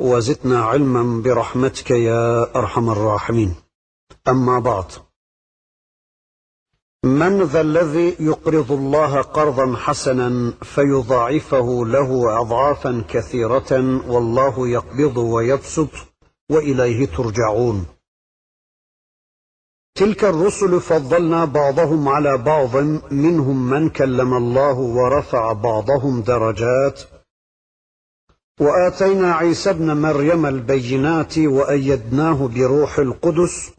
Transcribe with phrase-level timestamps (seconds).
[0.00, 3.54] وزدنا علما برحمتك يا أرحم الراحمين.
[4.28, 4.84] أما بعد.
[7.04, 15.90] من ذا الذي يقرض الله قرضا حسنا فيضاعفه له أضعافا كثيرة والله يقبض ويبسط
[16.50, 17.86] وإليه ترجعون.
[19.94, 22.76] تلك الرسل فضلنا بعضهم على بعض
[23.12, 27.00] منهم من كلم الله ورفع بعضهم درجات
[28.60, 33.70] وآتينا عيسى ابن مريم البينات وأيدناه بروح القدس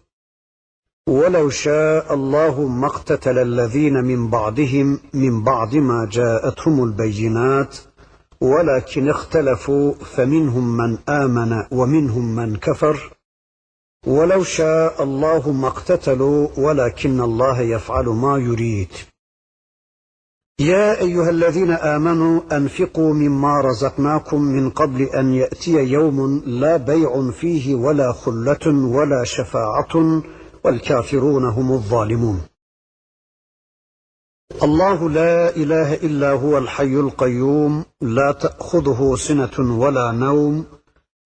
[1.10, 7.78] ولو شاء الله ما اقتتل الذين من بعدهم من بعد ما جاءتهم البينات
[8.42, 13.12] ولكن اختلفوا فمنهم من آمن ومنهم من كفر
[14.08, 18.90] ولو شاء الله ما اقتتلوا ولكن الله يفعل ما يريد.
[20.62, 27.76] يا أيها الذين آمنوا أنفقوا مما رزقناكم من قبل أن يأتي يوم لا بيع فيه
[27.76, 30.22] ولا خلة ولا شفاعة
[30.64, 32.42] والكافرون هم الظالمون.
[34.64, 40.66] الله لا إله إلا هو الحي القيوم لا تأخذه سنة ولا نوم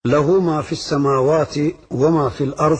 [0.05, 1.55] له ما في السماوات
[1.91, 2.79] وما في الأرض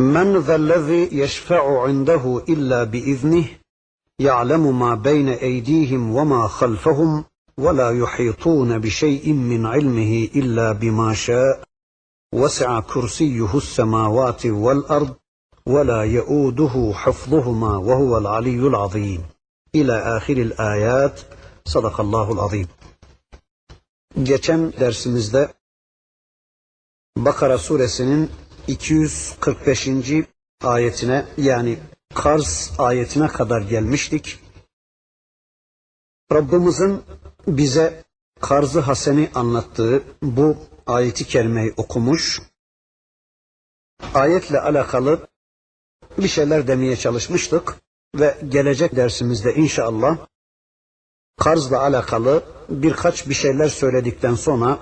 [0.00, 3.46] من ذا الذي يشفع عنده إلا بإذنه
[4.19, 7.25] يعلم ما بين ايديهم وما خلفهم
[7.57, 11.63] ولا يحيطون بشيء من علمه الا بما شاء
[12.33, 15.15] وسع كرسيه السماوات والارض
[15.65, 19.23] ولا يؤوده حفظهما وهو العلي العظيم
[19.75, 21.21] الى اخر الايات
[21.65, 22.67] صدق الله العظيم
[24.23, 25.53] Geçen dersimizde
[27.17, 28.29] Bakara suresinin
[28.67, 30.25] 245.
[30.63, 31.79] ayetine yani
[32.16, 34.38] Kars ayetine kadar gelmiştik.
[36.32, 37.02] Rabbimizin
[37.46, 38.04] bize
[38.40, 40.56] Karzı Hasen'i anlattığı bu
[40.86, 42.42] ayeti kerimeyi okumuş.
[44.14, 45.26] Ayetle alakalı
[46.18, 47.76] bir şeyler demeye çalışmıştık
[48.14, 50.18] ve gelecek dersimizde inşallah
[51.38, 54.78] Karz'la alakalı birkaç bir şeyler söyledikten sonra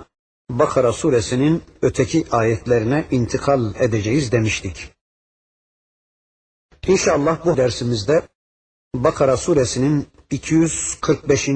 [0.50, 4.93] Bakara suresinin öteki ayetlerine intikal edeceğiz demiştik.
[6.86, 8.22] İnşallah bu dersimizde
[8.94, 11.48] Bakara suresinin 245.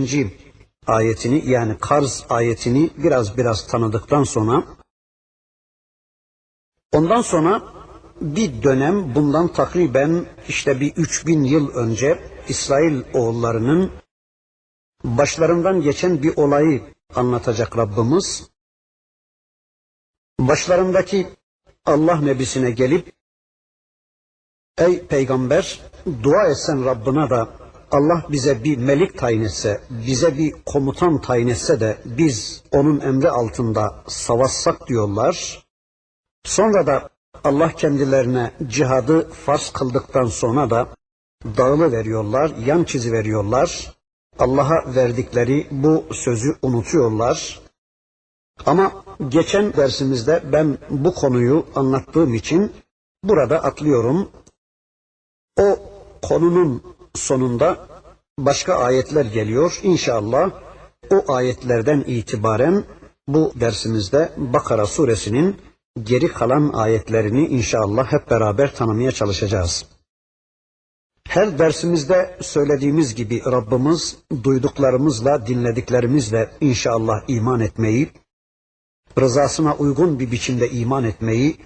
[0.86, 4.64] ayetini yani Karz ayetini biraz biraz tanıdıktan sonra
[6.92, 7.62] ondan sonra
[8.20, 12.18] bir dönem bundan takriben işte bir 3000 yıl önce
[12.48, 13.92] İsrail oğullarının
[15.04, 16.82] başlarından geçen bir olayı
[17.14, 18.50] anlatacak Rabbimiz.
[20.40, 21.28] Başlarındaki
[21.84, 23.17] Allah nebisine gelip
[24.78, 25.80] Ey peygamber
[26.22, 27.48] dua etsen Rabbına da
[27.90, 33.30] Allah bize bir melik tayin etse, bize bir komutan tayin etse de biz onun emri
[33.30, 35.64] altında savaşsak diyorlar.
[36.44, 37.08] Sonra da
[37.44, 40.88] Allah kendilerine cihadı farz kıldıktan sonra da
[41.56, 43.94] dağılı veriyorlar, yan çizi veriyorlar.
[44.38, 47.60] Allah'a verdikleri bu sözü unutuyorlar.
[48.66, 48.92] Ama
[49.28, 52.72] geçen dersimizde ben bu konuyu anlattığım için
[53.24, 54.28] burada atlıyorum.
[55.58, 55.78] O
[56.22, 56.82] konunun
[57.14, 57.86] sonunda
[58.38, 59.80] başka ayetler geliyor.
[59.82, 60.50] İnşallah
[61.10, 62.84] o ayetlerden itibaren
[63.28, 65.56] bu dersimizde Bakara suresinin
[66.02, 69.86] geri kalan ayetlerini inşallah hep beraber tanımaya çalışacağız.
[71.28, 78.10] Her dersimizde söylediğimiz gibi Rabbimiz duyduklarımızla, dinlediklerimizle inşallah iman etmeyi,
[79.20, 81.56] rızasına uygun bir biçimde iman etmeyi,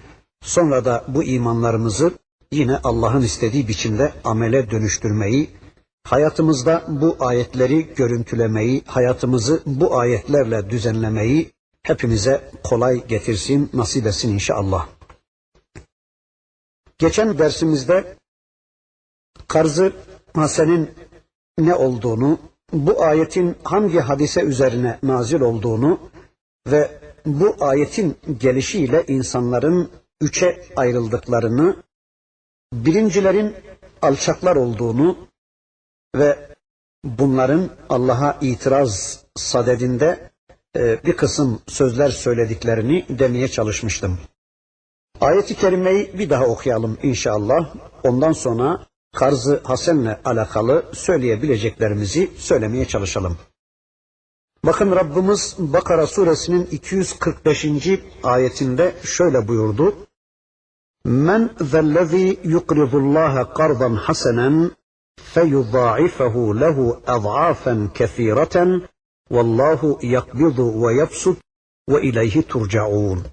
[0.41, 2.11] sonra da bu imanlarımızı
[2.53, 5.49] yine Allah'ın istediği biçimde amele dönüştürmeyi,
[6.03, 11.51] hayatımızda bu ayetleri görüntülemeyi, hayatımızı bu ayetlerle düzenlemeyi
[11.83, 14.87] hepimize kolay getirsin, nasip etsin inşallah.
[16.97, 18.15] Geçen dersimizde
[19.47, 19.93] Karzı
[20.33, 20.91] Hasen'in
[21.57, 22.39] ne olduğunu,
[22.73, 25.99] bu ayetin hangi hadise üzerine nazil olduğunu
[26.67, 26.91] ve
[27.25, 29.89] bu ayetin gelişiyle insanların
[30.21, 31.83] üçe ayrıldıklarını
[32.73, 33.55] birincilerin
[34.01, 35.17] alçaklar olduğunu
[36.15, 36.37] ve
[37.03, 40.31] bunların Allah'a itiraz sadedinde
[40.75, 44.19] e, bir kısım sözler söylediklerini demeye çalışmıştım.
[45.21, 47.75] Ayeti kerimeyi bir daha okuyalım inşallah.
[48.03, 48.85] Ondan sonra
[49.15, 53.37] Karzı Hasen'le alakalı söyleyebileceklerimizi söylemeye çalışalım.
[54.65, 57.65] Bakın Rabbimiz Bakara suresinin 245.
[58.23, 59.95] ayetinde şöyle buyurdu.
[61.05, 64.71] Men zellezî yukridullâhe kardan hasenen
[65.15, 68.81] feyudâ'ifahu lehu az'afen kethîreten
[69.31, 71.37] vallahu yakbidu ve yapsut
[71.89, 73.23] ve ileyhi turcaun.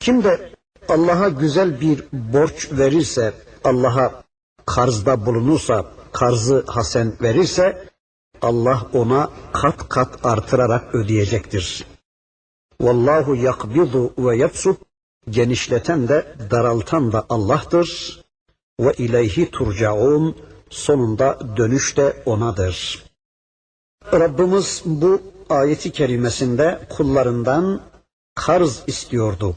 [0.00, 0.52] Kim de
[0.88, 3.34] Allah'a güzel bir borç verirse,
[3.64, 4.22] Allah'a
[4.66, 7.88] karzda bulunursa, karzı hasen verirse,
[8.42, 11.86] Allah ona kat kat artırarak ödeyecektir.
[12.80, 14.87] Vallahu yakbidu ve yapsut
[15.30, 18.20] genişleten de daraltan da Allah'tır.
[18.80, 20.36] Ve ileyhi turcaun
[20.70, 23.04] sonunda dönüş de onadır.
[24.12, 27.80] Rabbimiz bu ayeti kerimesinde kullarından
[28.34, 29.56] karz istiyordu.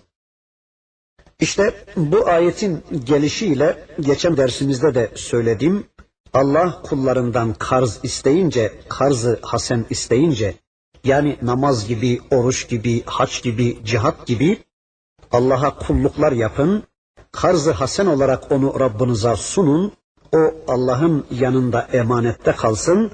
[1.39, 5.87] İşte bu ayetin gelişiyle geçen dersimizde de söyledim.
[6.33, 10.55] Allah kullarından karz isteyince, karzı hasen isteyince,
[11.03, 14.63] yani namaz gibi, oruç gibi, haç gibi, cihat gibi
[15.31, 16.83] Allah'a kulluklar yapın,
[17.31, 19.91] karzı hasen olarak onu Rabbinize sunun,
[20.31, 20.37] o
[20.67, 23.11] Allah'ın yanında emanette kalsın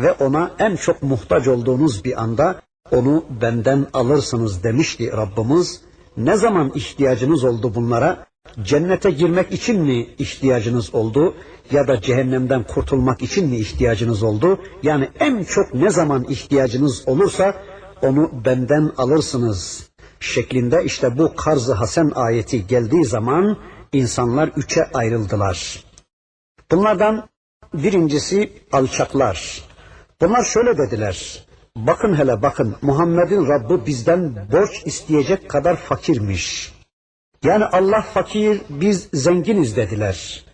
[0.00, 5.80] ve ona en çok muhtaç olduğunuz bir anda onu benden alırsınız demişti Rabbimiz.
[6.16, 8.26] Ne zaman ihtiyacınız oldu bunlara?
[8.62, 11.34] Cennete girmek için mi ihtiyacınız oldu
[11.70, 14.58] ya da cehennemden kurtulmak için mi ihtiyacınız oldu?
[14.82, 17.54] Yani en çok ne zaman ihtiyacınız olursa
[18.02, 19.91] onu benden alırsınız
[20.22, 23.58] şeklinde işte bu Karz-ı Hasen ayeti geldiği zaman
[23.92, 25.84] insanlar üçe ayrıldılar.
[26.70, 27.28] Bunlardan
[27.74, 29.64] birincisi alçaklar.
[30.20, 31.46] Bunlar şöyle dediler.
[31.76, 36.72] Bakın hele bakın Muhammed'in Rabbi bizden borç isteyecek kadar fakirmiş.
[37.44, 40.44] Yani Allah fakir, biz zenginiz dediler.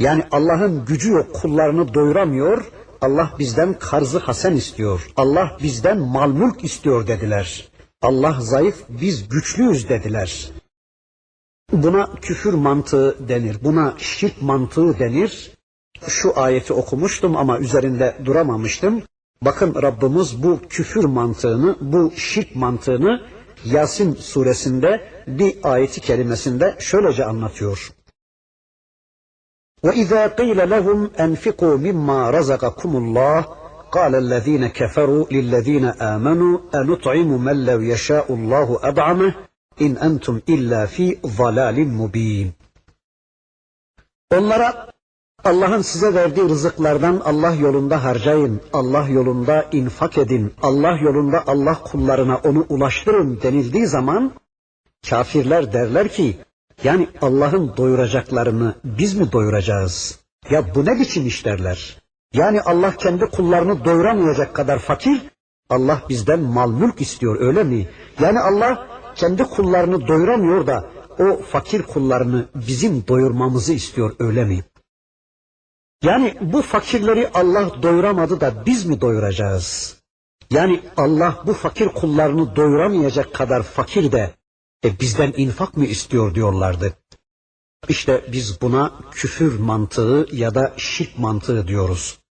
[0.00, 2.64] Yani Allah'ın gücü yok, kullarını doyuramıyor.
[3.00, 5.12] Allah bizden karzı hasen istiyor.
[5.16, 7.68] Allah bizden mal mülk istiyor dediler.
[8.03, 10.51] Allah zayıf, biz güçlüyüz dediler.
[11.71, 15.51] Buna küfür mantığı denir, buna şirk mantığı denir.
[16.07, 19.03] Şu ayeti okumuştum ama üzerinde duramamıştım.
[19.41, 23.21] Bakın Rabbimiz bu küfür mantığını, bu şirk mantığını
[23.65, 27.91] Yasin suresinde bir ayeti kerimesinde şöylece anlatıyor.
[29.83, 33.43] وَإِذَا قِيلَ لَهُمْ أَنْفِقُوا مِمَّا رَزَقَكُمُ اللّٰهِ
[33.93, 39.33] قال الذين كفروا للذين آمنوا أنطعم من لو يشاء الله أطعمه
[39.81, 42.51] إن أنتم إلا في ضلال مبين
[44.31, 44.89] Onlara
[45.43, 52.37] Allah'ın size verdiği rızıklardan Allah yolunda harcayın, Allah yolunda infak edin, Allah yolunda Allah kullarına
[52.37, 54.33] onu ulaştırın denildiği zaman
[55.09, 56.37] kafirler derler ki
[56.83, 60.19] yani Allah'ın doyuracaklarını biz mi doyuracağız?
[60.49, 61.97] Ya bu ne biçim iş derler.
[62.34, 65.22] Yani Allah kendi kullarını doyuramayacak kadar fakir,
[65.70, 67.88] Allah bizden mal mülk istiyor öyle mi?
[68.20, 74.64] Yani Allah kendi kullarını doyuramıyor da o fakir kullarını bizim doyurmamızı istiyor öyle mi?
[76.02, 79.96] Yani bu fakirleri Allah doyuramadı da biz mi doyuracağız?
[80.50, 84.34] Yani Allah bu fakir kullarını doyuramayacak kadar fakir de
[84.84, 86.96] e, bizden infak mı istiyor diyorlardı.
[87.88, 92.23] İşte biz buna küfür mantığı ya da şirk mantığı diyoruz.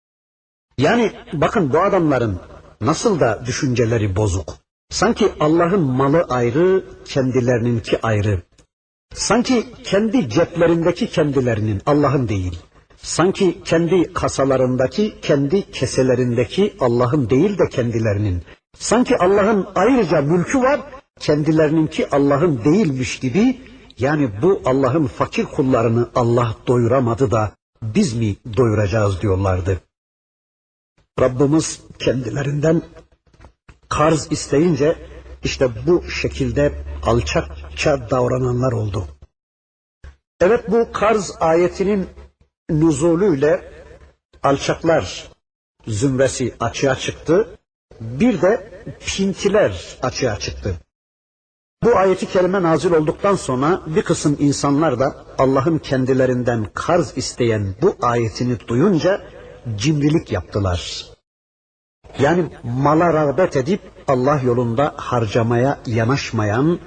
[0.79, 2.41] Yani bakın bu adamların
[2.81, 4.55] nasıl da düşünceleri bozuk.
[4.91, 8.43] Sanki Allah'ın malı ayrı, kendilerininki ayrı.
[9.14, 12.59] Sanki kendi ceplerindeki kendilerinin, Allah'ın değil.
[12.97, 18.43] Sanki kendi kasalarındaki, kendi keselerindeki Allah'ın değil de kendilerinin.
[18.79, 20.81] Sanki Allah'ın ayrıca mülkü var,
[21.21, 23.61] kendilerininki Allah'ın değilmiş gibi.
[23.99, 27.52] Yani bu Allah'ın fakir kullarını Allah doyuramadı da
[27.83, 29.81] biz mi doyuracağız diyorlardı.
[31.21, 32.83] Rabbimiz kendilerinden
[33.88, 34.97] karz isteyince
[35.45, 39.09] işte bu şekilde alçakça davrananlar oldu.
[40.40, 42.09] Evet bu karz ayetinin
[42.71, 43.73] nuzulüyle
[44.42, 45.28] alçaklar
[45.87, 47.59] zümresi açığa çıktı.
[48.00, 50.75] Bir de pintiler açığa çıktı.
[51.83, 57.97] Bu ayeti kerime nazil olduktan sonra bir kısım insanlar da Allah'ın kendilerinden karz isteyen bu
[58.02, 59.23] ayetini duyunca
[59.76, 61.07] cimrilik yaptılar.
[62.19, 66.78] Yani mala rağbet edip Allah yolunda harcamaya yanaşmayan,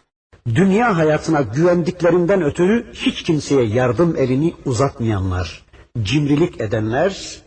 [0.48, 5.66] dünya hayatına güvendiklerinden ötürü hiç kimseye yardım elini uzatmayanlar,
[6.02, 7.42] cimrilik edenler,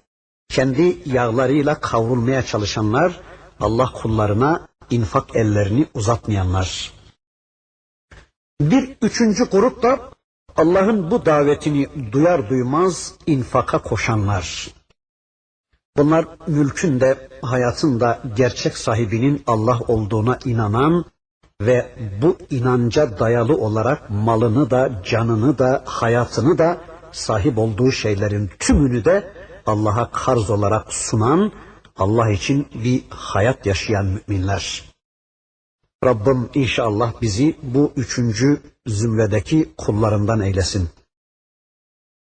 [0.48, 3.20] kendi yağlarıyla kavrulmaya çalışanlar,
[3.60, 6.92] Allah kullarına infak ellerini uzatmayanlar.
[8.60, 10.10] Bir üçüncü grup da
[10.56, 14.77] Allah'ın bu davetini duyar duymaz infaka koşanlar.
[15.98, 21.04] Bunlar mülkün de hayatın da gerçek sahibinin Allah olduğuna inanan
[21.62, 21.86] ve
[22.22, 26.78] bu inanca dayalı olarak malını da canını da hayatını da
[27.12, 29.32] sahip olduğu şeylerin tümünü de
[29.66, 31.52] Allah'a karz olarak sunan
[31.96, 34.84] Allah için bir hayat yaşayan müminler.
[36.04, 40.88] Rabbim inşallah bizi bu üçüncü zümredeki kullarından eylesin.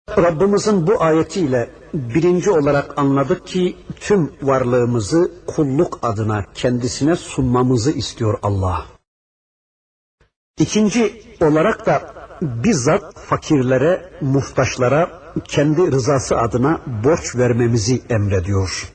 [0.10, 8.86] Rabbimizin bu ayetiyle birinci olarak anladık ki tüm varlığımızı kulluk adına kendisine sunmamızı istiyor Allah.
[10.60, 18.94] İkinci olarak da bizzat fakirlere, muhtaçlara kendi rızası adına borç vermemizi emrediyor.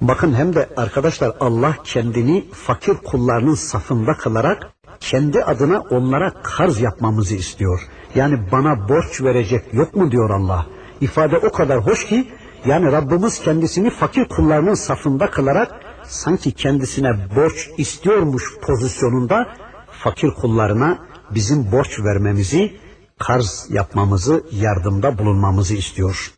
[0.00, 7.34] Bakın hem de arkadaşlar Allah kendini fakir kullarının safında kılarak kendi adına onlara karz yapmamızı
[7.34, 7.88] istiyor.
[8.14, 10.66] Yani bana borç verecek yok mu diyor Allah.
[11.00, 12.28] İfade o kadar hoş ki
[12.66, 19.54] yani Rabbimiz kendisini fakir kullarının safında kılarak sanki kendisine borç istiyormuş pozisyonunda
[19.90, 20.98] fakir kullarına
[21.30, 22.76] bizim borç vermemizi,
[23.18, 26.32] karz yapmamızı, yardımda bulunmamızı istiyor.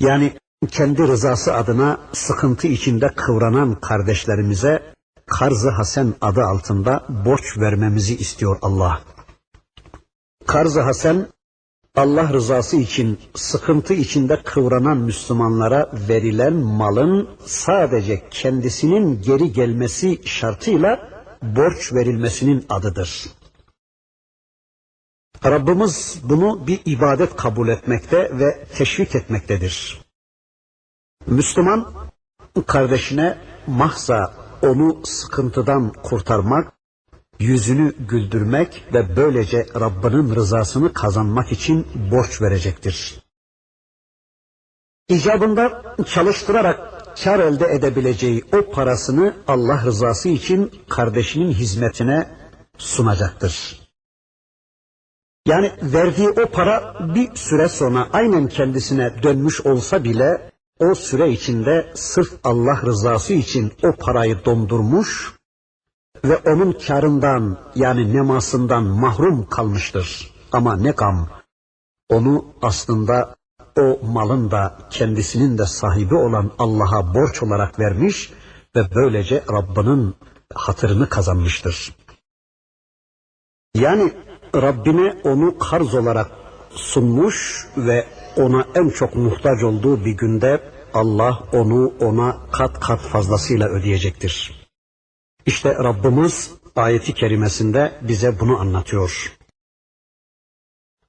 [0.00, 0.32] Yani
[0.68, 4.82] kendi rızası adına sıkıntı içinde kıvranan kardeşlerimize
[5.26, 9.00] Karz-ı Hasen adı altında borç vermemizi istiyor Allah.
[10.46, 11.26] Karz-ı Hasen
[11.94, 21.10] Allah rızası için sıkıntı içinde kıvranan Müslümanlara verilen malın sadece kendisinin geri gelmesi şartıyla
[21.42, 23.26] borç verilmesinin adıdır.
[25.44, 30.00] Rabbimiz bunu bir ibadet kabul etmekte ve teşvik etmektedir.
[31.26, 31.92] Müslüman
[32.66, 36.75] kardeşine mahza onu sıkıntıdan kurtarmak,
[37.40, 43.22] yüzünü güldürmek ve böylece Rabbinin rızasını kazanmak için borç verecektir.
[45.08, 52.28] İcabında çalıştırarak kar elde edebileceği o parasını Allah rızası için kardeşinin hizmetine
[52.78, 53.80] sunacaktır.
[55.46, 61.92] Yani verdiği o para bir süre sonra aynen kendisine dönmüş olsa bile o süre içinde
[61.94, 65.35] sırf Allah rızası için o parayı dondurmuş
[66.24, 70.30] ve onun karından yani nemasından mahrum kalmıştır.
[70.52, 71.28] Ama ne gam
[72.10, 73.34] onu aslında
[73.78, 78.32] o malın da kendisinin de sahibi olan Allah'a borç olarak vermiş
[78.76, 80.14] ve böylece Rabbinin
[80.54, 81.94] hatırını kazanmıştır.
[83.74, 84.12] Yani
[84.54, 86.30] Rabbine onu karz olarak
[86.70, 88.06] sunmuş ve
[88.36, 90.60] ona en çok muhtaç olduğu bir günde
[90.94, 94.65] Allah onu ona kat kat fazlasıyla ödeyecektir.
[95.46, 99.36] İşte Rabbimiz ayeti kerimesinde bize bunu anlatıyor.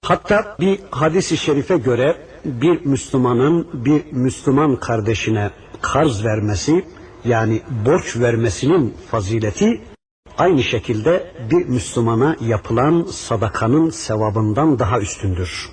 [0.02, 5.52] Hatta bir hadisi şerife göre bir Müslümanın bir Müslüman kardeşine
[5.82, 6.86] karz vermesi
[7.26, 9.82] yani borç vermesinin fazileti
[10.38, 15.70] aynı şekilde bir Müslümana yapılan sadakanın sevabından daha üstündür.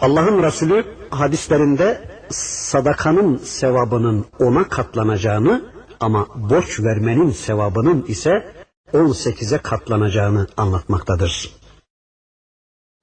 [0.00, 5.73] Allah'ın Resulü hadislerinde sadakanın sevabının ona katlanacağını
[6.04, 8.54] ama borç vermenin sevabının ise
[8.92, 11.56] 18'e katlanacağını anlatmaktadır.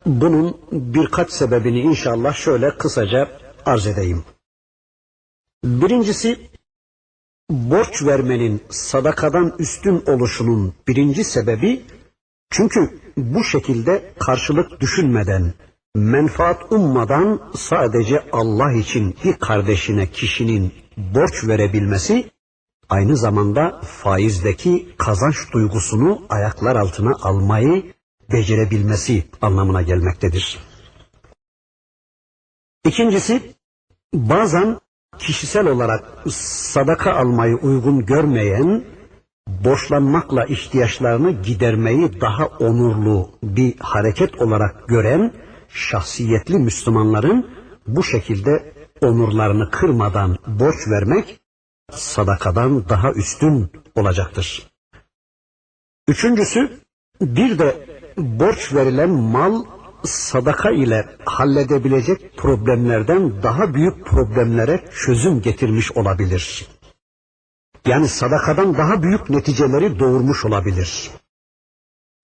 [0.05, 3.29] Bunun birkaç sebebini inşallah şöyle kısaca
[3.65, 4.23] arz edeyim.
[5.63, 6.39] Birincisi
[7.51, 11.85] borç vermenin sadakadan üstün oluşunun birinci sebebi
[12.49, 15.53] çünkü bu şekilde karşılık düşünmeden,
[15.95, 22.31] menfaat ummadan sadece Allah için bir kardeşine kişinin borç verebilmesi
[22.91, 27.93] aynı zamanda faizdeki kazanç duygusunu ayaklar altına almayı
[28.31, 30.59] becerebilmesi anlamına gelmektedir.
[32.85, 33.53] İkincisi
[34.13, 34.79] bazen
[35.19, 36.03] kişisel olarak
[36.73, 38.83] sadaka almayı uygun görmeyen,
[39.47, 45.33] borçlanmakla ihtiyaçlarını gidermeyi daha onurlu bir hareket olarak gören
[45.69, 47.49] şahsiyetli Müslümanların
[47.87, 51.40] bu şekilde onurlarını kırmadan borç vermek
[51.91, 54.67] sadakadan daha üstün olacaktır.
[56.07, 56.79] Üçüncüsü
[57.21, 59.63] bir de borç verilen mal
[60.03, 66.67] sadaka ile halledebilecek problemlerden daha büyük problemlere çözüm getirmiş olabilir.
[67.85, 71.11] Yani sadakadan daha büyük neticeleri doğurmuş olabilir.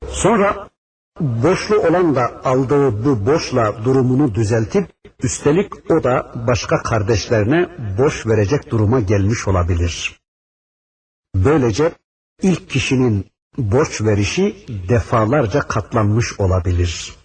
[0.08, 0.70] Sonra
[1.20, 4.88] borçlu olan da aldığı bu borçla durumunu düzeltip
[5.24, 10.22] üstelik o da başka kardeşlerine borç verecek duruma gelmiş olabilir.
[11.36, 11.92] Böylece
[12.42, 13.26] ilk kişinin
[13.58, 17.16] borç verişi defalarca katlanmış olabilir.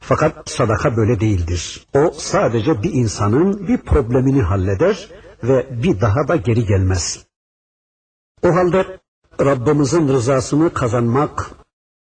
[0.00, 1.86] Fakat sadaka böyle değildir.
[1.94, 5.08] O sadece bir insanın bir problemini halleder
[5.42, 7.26] ve bir daha da geri gelmez.
[8.42, 9.00] O halde
[9.40, 11.50] Rabbimizin rızasını kazanmak,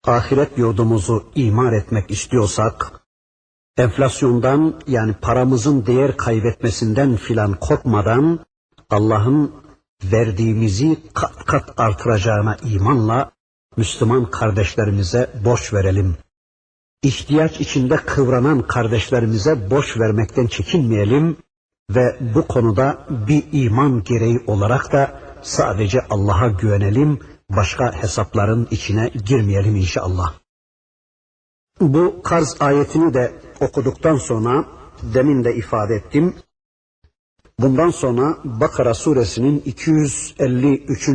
[0.07, 3.01] ahiret yurdumuzu imar etmek istiyorsak,
[3.77, 8.39] enflasyondan yani paramızın değer kaybetmesinden filan korkmadan
[8.91, 9.53] Allah'ın
[10.05, 13.31] verdiğimizi kat kat artıracağına imanla
[13.77, 16.17] Müslüman kardeşlerimize borç verelim.
[17.03, 21.37] İhtiyaç içinde kıvranan kardeşlerimize borç vermekten çekinmeyelim
[21.91, 27.21] ve bu konuda bir iman gereği olarak da sadece Allah'a güvenelim,
[27.57, 30.35] başka hesapların içine girmeyelim inşallah.
[31.81, 34.65] Bu karz ayetini de okuduktan sonra
[35.03, 36.35] demin de ifade ettim.
[37.61, 41.09] Bundan sonra Bakara suresinin 253.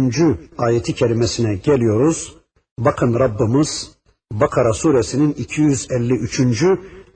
[0.58, 2.36] ayeti kerimesine geliyoruz.
[2.80, 3.92] Bakın Rabbimiz
[4.32, 6.64] Bakara suresinin 253.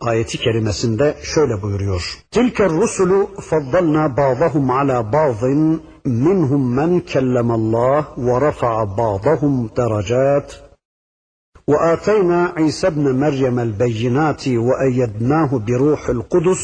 [0.01, 2.17] Ayeti kerimesinde şöyle buyuruyor.
[2.31, 10.69] Tilke rusulu faddalna ba'dahum ala ba'din minhum men kellemallah ve rafa'a ba'dahum derecat
[11.69, 16.63] وآتينا عيسى ابن مريم البينات وأيدناه بروح القدس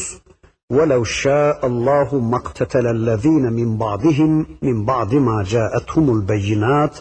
[0.70, 6.98] ولو شاء الله ما اقتتل الذين من بعضهم من بعد ما جاءتهم البينات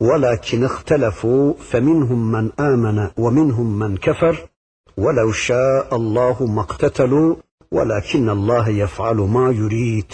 [0.00, 4.48] ولكن اختلفوا فمنهم من آمن ومنهم من كفر
[4.97, 7.35] ولو شاء الله ما اقتتلوا
[7.71, 10.11] ولكن الله يفعل ما يريد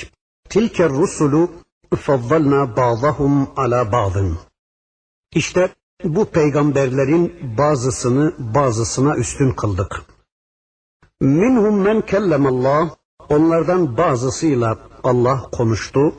[0.50, 1.48] تلك الرسل
[1.96, 4.14] فضلنا بعضهم على بعض
[5.36, 5.70] İşte
[6.04, 10.02] bu peygamberlerin bazısını bazısına üstün kıldık.
[11.22, 12.90] Minhum men kellemallah
[13.30, 16.14] onlardan bazısıyla Allah konuştu.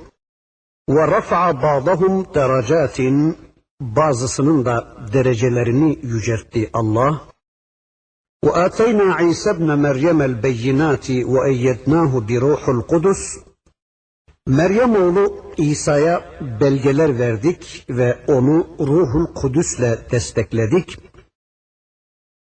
[0.88, 3.36] Ve rafa'a ba'dahum derecatin
[3.80, 7.20] bazısının da derecelerini yüceltti Allah.
[8.44, 13.38] Ve ateyna İsa ibn Meryem el beyinati ve eyyednahu bi ruhul kudus
[14.48, 16.24] Meryem oğlu İsa'ya
[16.60, 20.98] belgeler verdik ve onu Ruhul Kudüs'le destekledik.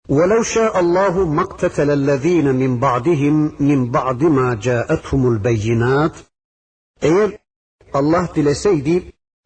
[0.09, 3.35] وَلَوْ شَاءَ اللّٰهُ مَقْتَتَلَ الَّذ۪ينَ مِنْ بَعْدِهِمْ
[3.69, 6.11] مِنْ بَعْدِ مَا جَاءَتْهُمُ الْبَيِّنَاتِ
[7.01, 7.37] Eğer
[7.93, 9.03] Allah dileseydi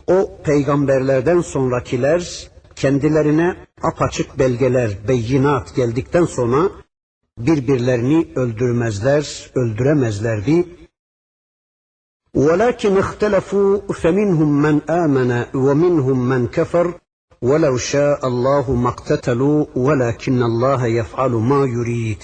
[0.07, 6.69] o peygamberlerden sonrakiler kendilerine apaçık belgeler, beyinat geldikten sonra
[7.37, 10.65] birbirlerini öldürmezler, öldüremezlerdi.
[12.35, 16.99] ولكن اختلفوا فمنهم من آمن ومنهم من كفر
[17.41, 22.23] ولو شاء الله ما اقتتلوا ولكن الله يفعل ما يريد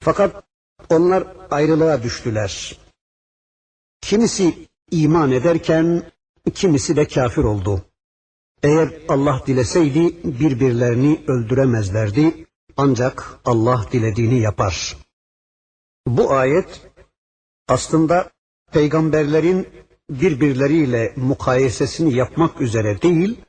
[0.00, 0.44] Fakat
[0.90, 2.78] onlar ayrılığa düştüler.
[4.00, 6.02] Kimisi iman ederken
[6.54, 7.82] kimisi de kafir oldu.
[8.63, 12.47] Eğer Allah dileseydi birbirlerini öldüremezlerdi
[12.77, 14.97] ancak Allah dilediğini yapar.
[16.07, 16.81] Bu ayet
[17.67, 18.31] aslında
[18.71, 19.67] peygamberlerin
[20.09, 23.41] birbirleriyle mukayesesini yapmak üzere değil,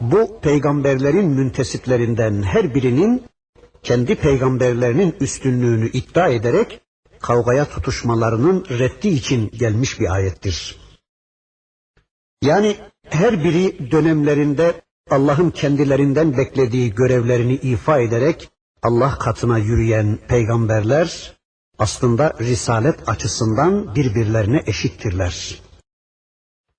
[0.00, 3.22] bu peygamberlerin müntesiplerinden her birinin
[3.82, 6.80] kendi peygamberlerinin üstünlüğünü iddia ederek
[7.20, 10.81] kavgaya tutuşmalarının reddi için gelmiş bir ayettir.
[12.42, 18.50] Yani her biri dönemlerinde Allah'ın kendilerinden beklediği görevlerini ifa ederek
[18.82, 21.36] Allah katına yürüyen peygamberler
[21.78, 25.62] aslında risalet açısından birbirlerine eşittirler.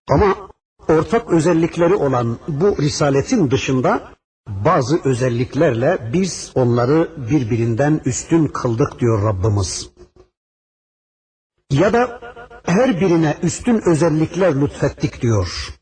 [0.10, 0.50] Ama
[0.88, 4.14] ortak özellikleri olan bu risaletin dışında
[4.48, 9.90] bazı özelliklerle biz onları birbirinden üstün kıldık diyor Rabbimiz.
[11.72, 12.33] Ya da
[12.64, 15.80] her birine üstün özellikler lütfettik diyor.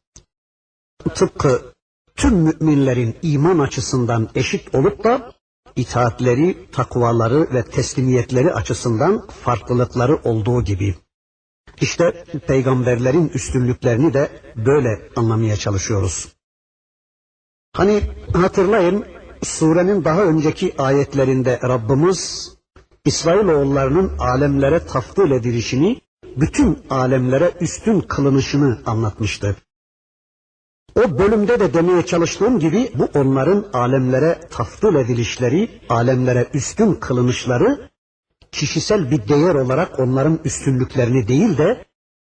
[1.16, 1.74] Tıpkı
[2.16, 5.34] tüm müminlerin iman açısından eşit olup da
[5.76, 10.96] itaatleri, takvaları ve teslimiyetleri açısından farklılıkları olduğu gibi.
[11.82, 16.28] İşte peygamberlerin üstünlüklerini de böyle anlamaya çalışıyoruz.
[17.74, 18.02] Hani
[18.34, 19.06] hatırlayın
[19.44, 22.54] surenin daha önceki ayetlerinde Rabbimiz
[23.06, 26.02] İsrailoğullarının alemlere taftil edilişini,
[26.38, 29.56] bütün alemlere üstün kılınışını anlatmıştı.
[30.96, 37.90] O bölümde de demeye çalıştığım gibi bu onların alemlere taftil edilişleri, alemlere üstün kılınışları
[38.52, 41.86] kişisel bir değer olarak onların üstünlüklerini değil de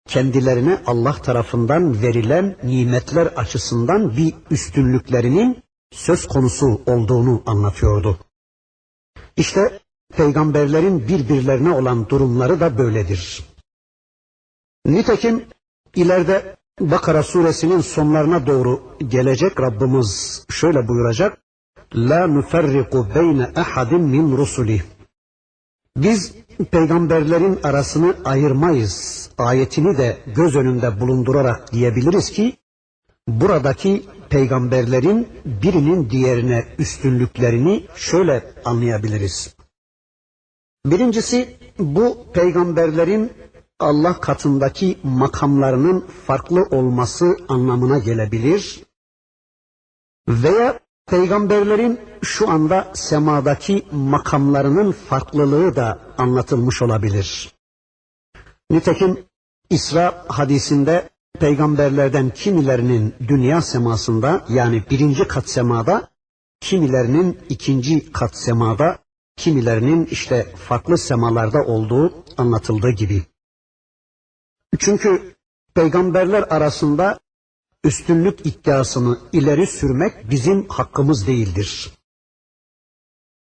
[0.07, 8.17] kendilerine Allah tarafından verilen nimetler açısından bir üstünlüklerinin söz konusu olduğunu anlatıyordu.
[9.38, 9.79] İşte
[10.17, 13.57] peygamberlerin birbirlerine olan durumları da böyledir.
[14.88, 15.45] Nitekim
[15.95, 21.38] ileride Bakara suresinin sonlarına doğru gelecek Rabbimiz şöyle buyuracak.
[21.95, 24.82] La nuferriku beyne ahadin min rusulih.
[25.97, 26.34] Biz
[26.71, 29.30] peygamberlerin arasını ayırmayız.
[29.38, 32.58] Ayetini de göz önünde bulundurarak diyebiliriz ki
[33.28, 39.56] buradaki peygamberlerin birinin diğerine üstünlüklerini şöyle anlayabiliriz.
[40.86, 43.32] Birincisi bu peygamberlerin
[43.79, 48.83] Allah katındaki makamlarının farklı olması anlamına gelebilir.
[50.27, 57.55] Veya peygamberlerin şu anda semadaki makamlarının farklılığı da anlatılmış olabilir.
[58.71, 59.25] Nitekim
[59.69, 61.09] İsra hadisinde
[61.39, 66.09] peygamberlerden kimilerinin dünya semasında yani birinci kat semada,
[66.61, 68.97] kimilerinin ikinci kat semada,
[69.35, 73.23] kimilerinin işte farklı semalarda olduğu anlatıldığı gibi.
[74.80, 75.36] Çünkü
[75.73, 77.19] peygamberler arasında
[77.84, 81.93] üstünlük iddiasını ileri sürmek bizim hakkımız değildir.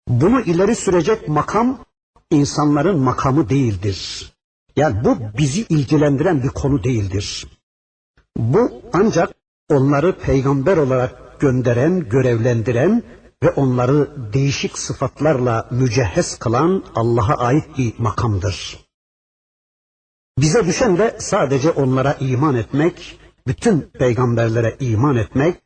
[0.08, 1.84] Bunu ileri sürecek makam
[2.30, 4.32] insanların makamı değildir.
[4.76, 7.46] Yani bu bizi ilgilendiren bir konu değildir.
[8.36, 9.34] Bu ancak
[9.68, 13.02] onları peygamber olarak gönderen, görevlendiren
[13.42, 18.83] ve onları değişik sıfatlarla mücehhez kılan Allah'a ait bir makamdır.
[20.38, 25.56] Bize düşen de sadece onlara iman etmek, bütün peygamberlere iman etmek,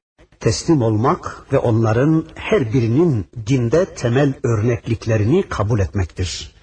[0.41, 6.55] teslim olmak ve onların her birinin dinde temel örnekliklerini kabul etmektir.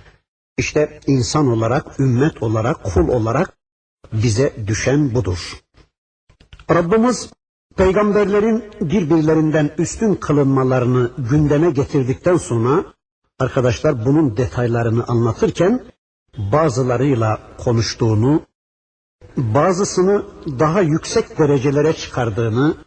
[0.57, 3.57] İşte insan olarak, ümmet olarak, kul olarak
[4.13, 5.61] bize düşen budur.
[6.71, 7.29] Rabbimiz
[7.77, 12.85] peygamberlerin birbirlerinden üstün kılınmalarını gündeme getirdikten sonra
[13.39, 15.94] arkadaşlar bunun detaylarını anlatırken
[16.37, 18.41] bazılarıyla konuştuğunu,
[19.37, 20.25] bazısını
[20.59, 22.77] daha yüksek derecelere çıkardığını,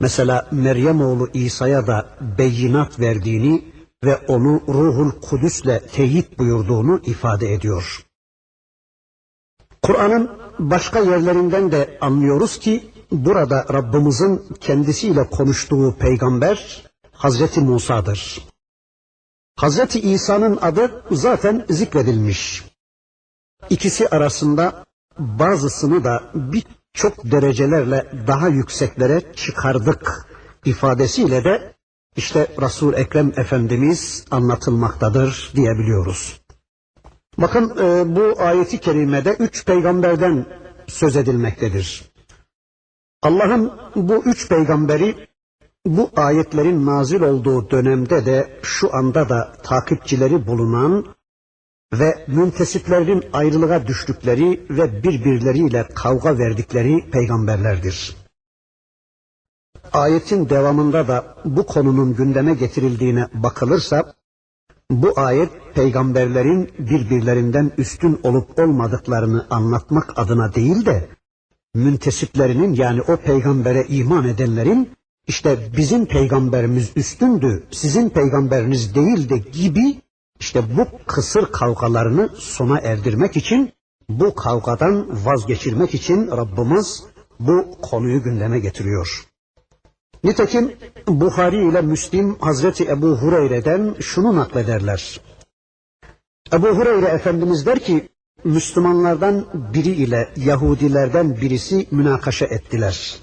[0.00, 3.72] mesela Meryem oğlu İsa'ya da beyinat verdiğini
[4.04, 8.06] ve onu ruhul kudüsle teyit buyurduğunu ifade ediyor.
[9.82, 18.42] Kur'an'ın başka yerlerinden de anlıyoruz ki burada Rabbimizin kendisiyle konuştuğu peygamber Hazreti Musa'dır.
[19.56, 22.71] Hazreti İsa'nın adı zaten zikredilmiş.
[23.70, 24.84] İkisi arasında
[25.18, 30.26] bazısını da birçok derecelerle daha yükseklere çıkardık
[30.64, 31.74] ifadesiyle de
[32.16, 36.40] işte Resul Ekrem Efendimiz anlatılmaktadır diyebiliyoruz.
[37.38, 40.46] Bakın e, bu ayeti kerimede üç peygamberden
[40.86, 42.12] söz edilmektedir.
[43.22, 45.28] Allah'ın bu üç peygamberi
[45.86, 51.06] bu ayetlerin nazil olduğu dönemde de şu anda da takipçileri bulunan
[51.92, 58.16] ve müntesiplerin ayrılığa düştükleri ve birbirleriyle kavga verdikleri peygamberlerdir.
[59.92, 64.14] Ayetin devamında da bu konunun gündeme getirildiğine bakılırsa
[64.90, 71.08] bu ayet peygamberlerin birbirlerinden üstün olup olmadıklarını anlatmak adına değil de
[71.74, 74.90] müntesiplerinin yani o peygambere iman edenlerin
[75.26, 80.00] işte bizim peygamberimiz üstündü, sizin peygamberiniz değildi gibi
[80.40, 83.72] işte bu kısır kavgalarını sona erdirmek için,
[84.08, 87.04] bu kavgadan vazgeçirmek için Rabbimiz
[87.40, 89.26] bu konuyu gündeme getiriyor.
[90.24, 90.72] Nitekim
[91.08, 95.20] Buhari ile Müslim Hazreti Ebu Hureyre'den şunu naklederler.
[96.52, 98.08] Ebu Hureyre Efendimiz der ki,
[98.44, 103.16] Müslümanlardan biri ile Yahudilerden birisi münakaşa ettiler.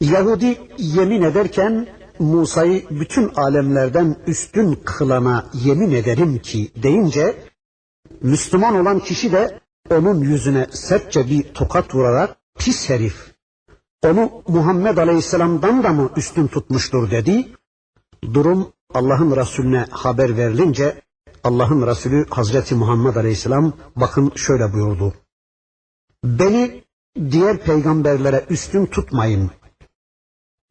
[0.00, 1.88] Yahudi yemin ederken
[2.22, 7.36] Musa'yı bütün alemlerden üstün kılana yemin ederim ki deyince
[8.20, 13.32] Müslüman olan kişi de onun yüzüne sertçe bir tokat vurarak pis herif
[14.04, 17.48] onu Muhammed Aleyhisselam'dan da mı üstün tutmuştur dedi.
[18.34, 21.02] Durum Allah'ın Resulüne haber verilince
[21.44, 25.14] Allah'ın Resulü Hazreti Muhammed Aleyhisselam bakın şöyle buyurdu.
[26.24, 26.84] Beni
[27.30, 29.50] diğer peygamberlere üstün tutmayın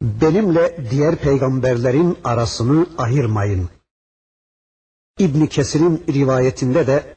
[0.01, 3.69] benimle diğer peygamberlerin arasını ayırmayın.
[5.19, 7.15] İbn Kesir'in rivayetinde de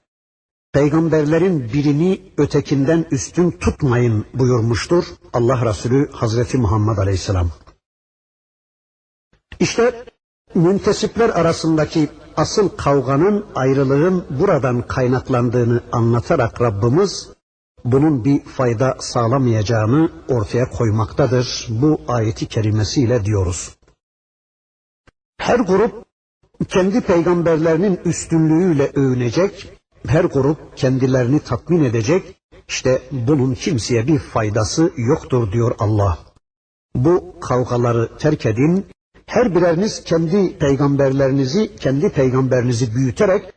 [0.73, 7.51] peygamberlerin birini ötekinden üstün tutmayın buyurmuştur Allah Resulü Hazreti Muhammed Aleyhisselam.
[9.61, 10.05] İşte
[10.55, 17.29] müntesipler arasındaki asıl kavganın ayrılığın buradan kaynaklandığını anlatarak Rabbimiz
[17.85, 23.77] bunun bir fayda sağlamayacağını ortaya koymaktadır bu ayeti kerimesiyle diyoruz.
[25.38, 26.05] Her grup
[26.68, 32.40] kendi peygamberlerinin üstünlüğüyle övünecek, her grup kendilerini tatmin edecek.
[32.68, 36.18] İşte bunun kimseye bir faydası yoktur diyor Allah.
[36.94, 38.87] Bu kavgaları terk edin.
[39.27, 43.53] Her bireriniz kendi peygamberlerinizi, kendi peygamberinizi büyüterek,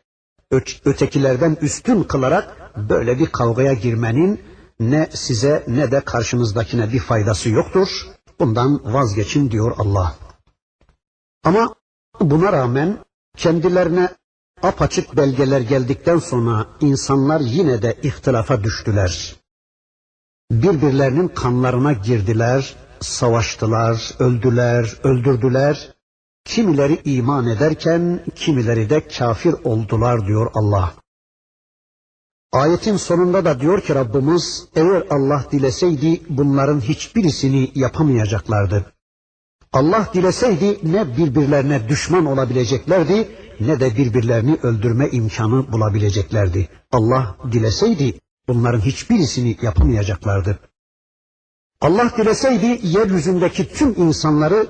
[0.84, 4.40] ötekilerden üstün kılarak böyle bir kavgaya girmenin
[4.80, 7.88] ne size ne de karşınızdakine bir faydası yoktur.
[8.40, 10.16] Bundan vazgeçin diyor Allah.
[11.44, 11.74] Ama
[12.20, 12.98] buna rağmen
[13.36, 14.08] kendilerine
[14.62, 19.36] apaçık belgeler geldikten sonra insanlar yine de ihtilafa düştüler.
[20.50, 25.94] Birbirlerinin kanlarına girdiler, savaştılar, öldüler, öldürdüler.
[26.44, 30.94] Kimileri iman ederken kimileri de kafir oldular diyor Allah.
[32.52, 38.92] Ayetin sonunda da diyor ki Rabbimiz eğer Allah dileseydi bunların hiçbirisini yapamayacaklardı.
[39.72, 43.28] Allah dileseydi ne birbirlerine düşman olabileceklerdi
[43.60, 46.68] ne de birbirlerini öldürme imkanı bulabileceklerdi.
[46.92, 50.58] Allah dileseydi bunların hiçbirisini yapamayacaklardı.
[51.80, 54.66] Allah dileseydi yeryüzündeki tüm insanları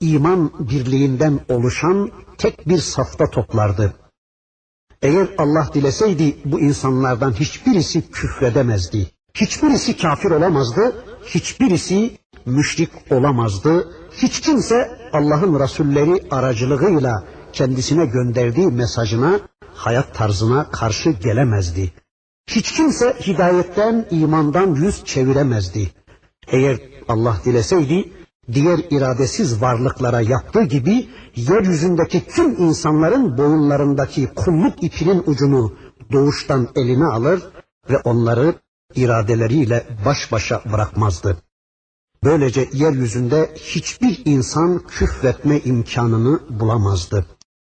[0.00, 4.03] iman birliğinden oluşan tek bir safta toplardı.
[5.04, 9.06] Eğer Allah dileseydi bu insanlardan hiçbirisi küfredemezdi.
[9.34, 13.88] Hiçbirisi kafir olamazdı, hiçbirisi müşrik olamazdı.
[14.12, 19.40] Hiç kimse Allah'ın Resulleri aracılığıyla kendisine gönderdiği mesajına,
[19.74, 21.92] hayat tarzına karşı gelemezdi.
[22.46, 25.90] Hiç kimse hidayetten, imandan yüz çeviremezdi.
[26.48, 28.12] Eğer Allah dileseydi,
[28.52, 35.72] diğer iradesiz varlıklara yaptığı gibi yeryüzündeki tüm insanların boyunlarındaki kulluk ipinin ucunu
[36.12, 37.42] doğuştan eline alır
[37.90, 38.54] ve onları
[38.94, 41.36] iradeleriyle baş başa bırakmazdı.
[42.24, 47.26] Böylece yeryüzünde hiçbir insan küfretme imkanını bulamazdı.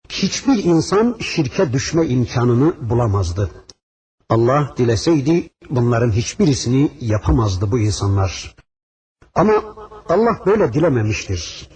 [0.08, 3.50] Hiçbir insan şirke düşme imkanını bulamazdı.
[4.28, 8.56] Allah dileseydi bunların hiçbirisini yapamazdı bu insanlar.
[9.34, 9.52] Ama
[10.08, 11.68] Allah böyle dilememiştir.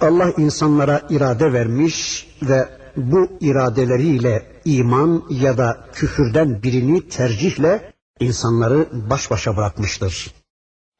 [0.00, 9.30] Allah insanlara irade vermiş ve bu iradeleriyle iman ya da küfürden birini tercihle insanları baş
[9.30, 10.34] başa bırakmıştır.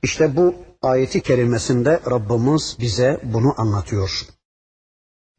[0.03, 4.21] İşte bu ayeti kerimesinde Rabbimiz bize bunu anlatıyor.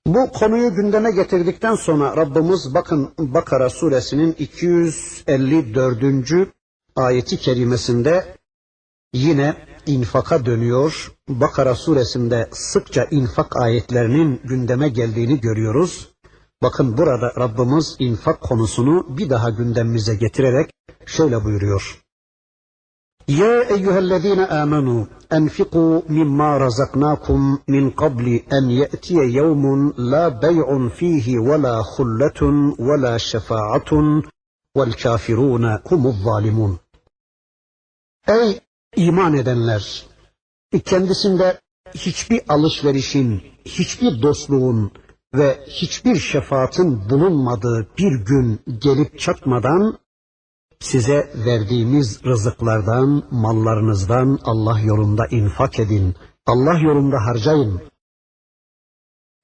[0.07, 6.49] Bu konuyu gündeme getirdikten sonra Rabbimiz bakın Bakara suresinin 254.
[6.95, 8.37] ayeti kerimesinde
[9.13, 11.11] yine infaka dönüyor.
[11.29, 16.09] Bakara suresinde sıkça infak ayetlerinin gündeme geldiğini görüyoruz.
[16.63, 20.71] Bakın burada Rabbimiz infak konusunu bir daha gündemimize getirerek
[21.05, 22.01] şöyle buyuruyor.
[23.27, 31.61] Ya eyyühellezine amenu enfiku mimma razaknakum min qabli en ye'tiye yevmun la bey'un fihi ve
[31.61, 34.23] la hulletun ve la şefaatun
[34.77, 36.79] vel kafirune humuz zalimun.
[38.27, 38.59] Ey
[38.95, 40.05] iman edenler!
[40.85, 41.59] Kendisinde
[41.95, 44.91] hiçbir alışverişin, hiçbir dostluğun
[45.33, 49.99] ve hiçbir şefaatin bulunmadığı bir gün gelip çatmadan
[50.81, 56.15] Size verdiğimiz rızıklardan, mallarınızdan Allah yolunda infak edin.
[56.45, 57.81] Allah yolunda harcayın.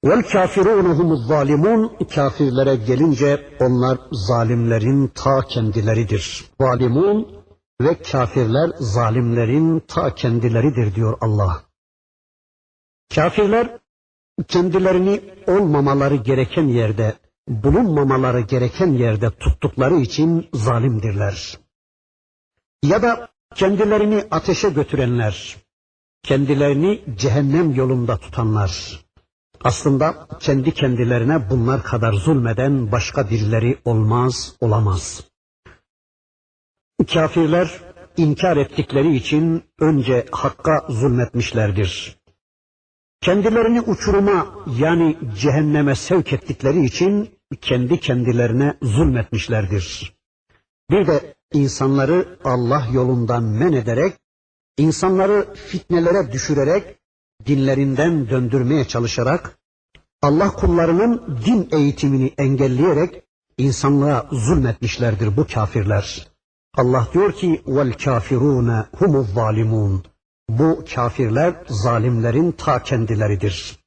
[0.04, 1.96] Vel kafirun humuz zalimun.
[2.14, 6.44] Kafirlere gelince onlar zalimlerin ta kendileridir.
[6.60, 7.37] Zalimun
[7.80, 11.62] ve kafirler zalimlerin ta kendileridir diyor Allah.
[13.14, 13.78] Kafirler
[14.48, 17.14] kendilerini olmamaları gereken yerde
[17.48, 21.58] bulunmamaları gereken yerde tuttukları için zalimdirler.
[22.82, 25.56] Ya da kendilerini ateşe götürenler,
[26.22, 29.00] kendilerini cehennem yolunda tutanlar.
[29.64, 35.24] Aslında kendi kendilerine bunlar kadar zulmeden başka birileri olmaz, olamaz.
[37.06, 37.80] Kafirler
[38.16, 42.18] inkar ettikleri için önce hakka zulmetmişlerdir.
[43.20, 44.46] Kendilerini uçuruma
[44.78, 47.30] yani cehenneme sevk ettikleri için
[47.60, 50.16] kendi kendilerine zulmetmişlerdir.
[50.90, 54.12] Bir de insanları Allah yolundan men ederek,
[54.78, 56.98] insanları fitnelere düşürerek,
[57.46, 59.58] dinlerinden döndürmeye çalışarak,
[60.22, 63.22] Allah kullarının din eğitimini engelleyerek
[63.58, 66.28] insanlığa zulmetmişlerdir bu kafirler.
[66.78, 70.04] Allah diyor ki vel kafirune humuz zalimun.
[70.48, 73.78] Bu kafirler zalimlerin ta kendileridir.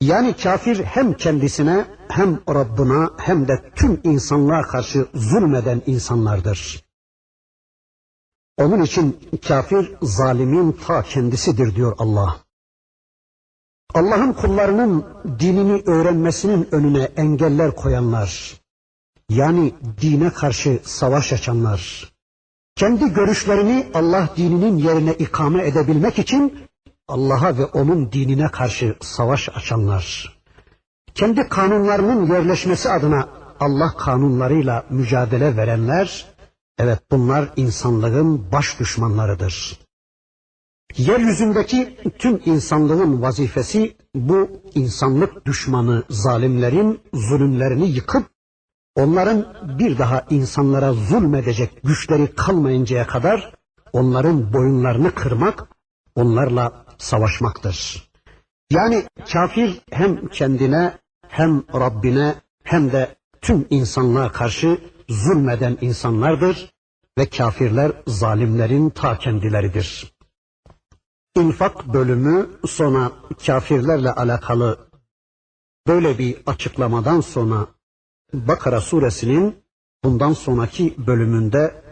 [0.00, 6.84] Yani kafir hem kendisine hem Rabbına hem de tüm insanlığa karşı zulmeden insanlardır.
[8.58, 12.40] Onun için kafir zalimin ta kendisidir diyor Allah.
[13.94, 15.06] Allah'ın kullarının
[15.40, 18.59] dinini öğrenmesinin önüne engeller koyanlar,
[19.30, 22.12] yani dine karşı savaş açanlar,
[22.76, 26.58] kendi görüşlerini Allah dininin yerine ikame edebilmek için
[27.08, 30.36] Allah'a ve onun dinine karşı savaş açanlar,
[31.14, 33.28] kendi kanunlarının yerleşmesi adına
[33.60, 36.26] Allah kanunlarıyla mücadele verenler,
[36.78, 39.80] evet bunlar insanlığın baş düşmanlarıdır.
[40.96, 48.26] Yeryüzündeki tüm insanlığın vazifesi bu insanlık düşmanı zalimlerin zulümlerini yıkıp
[48.94, 53.54] onların bir daha insanlara zulmedecek güçleri kalmayıncaya kadar
[53.92, 55.68] onların boyunlarını kırmak,
[56.14, 58.10] onlarla savaşmaktır.
[58.70, 60.98] Yani kafir hem kendine
[61.28, 66.72] hem Rabbine hem de tüm insanlığa karşı zulmeden insanlardır
[67.18, 70.14] ve kafirler zalimlerin ta kendileridir.
[71.36, 73.12] İnfak bölümü sonra
[73.46, 74.78] kafirlerle alakalı
[75.86, 77.66] böyle bir açıklamadan sonra
[78.32, 79.56] Bakara suresinin
[80.04, 81.82] bundan sonraki bölümünde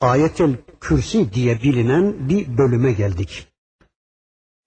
[0.00, 3.46] ayetel kürsi diye bilinen bir bölüme geldik.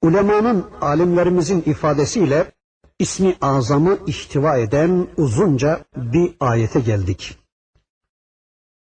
[0.02, 2.52] Ulemanın, alimlerimizin ifadesiyle
[3.00, 7.38] ismi azamı ihtiva eden uzunca bir ayete geldik.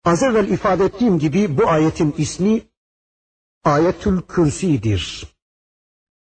[0.04, 2.62] Az evvel ifade ettiğim gibi bu ayetin ismi
[3.64, 5.26] Ayetül Kürsi'dir.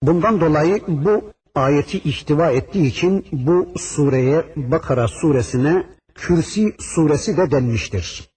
[0.03, 8.31] Bundan dolayı bu ayeti ihtiva ettiği için bu sureye Bakara suresine Kürsi suresi de denmiştir.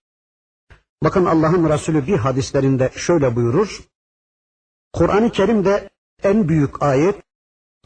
[1.04, 3.82] Bakın Allah'ın Resulü bir hadislerinde şöyle buyurur.
[4.94, 5.90] Kur'an-ı Kerim'de
[6.24, 7.16] en büyük ayet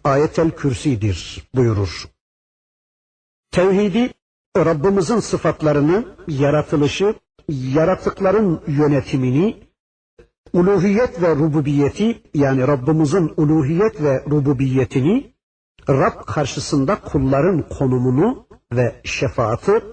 [0.03, 2.07] ayetel kürsidir buyurur.
[3.51, 4.13] Tevhidi
[4.57, 7.15] Rabbimizin sıfatlarını, yaratılışı,
[7.49, 9.63] yaratıkların yönetimini,
[10.53, 15.33] uluhiyet ve rububiyeti yani Rabbimizin uluhiyet ve rububiyetini
[15.89, 19.83] Rab karşısında kulların konumunu ve şefaati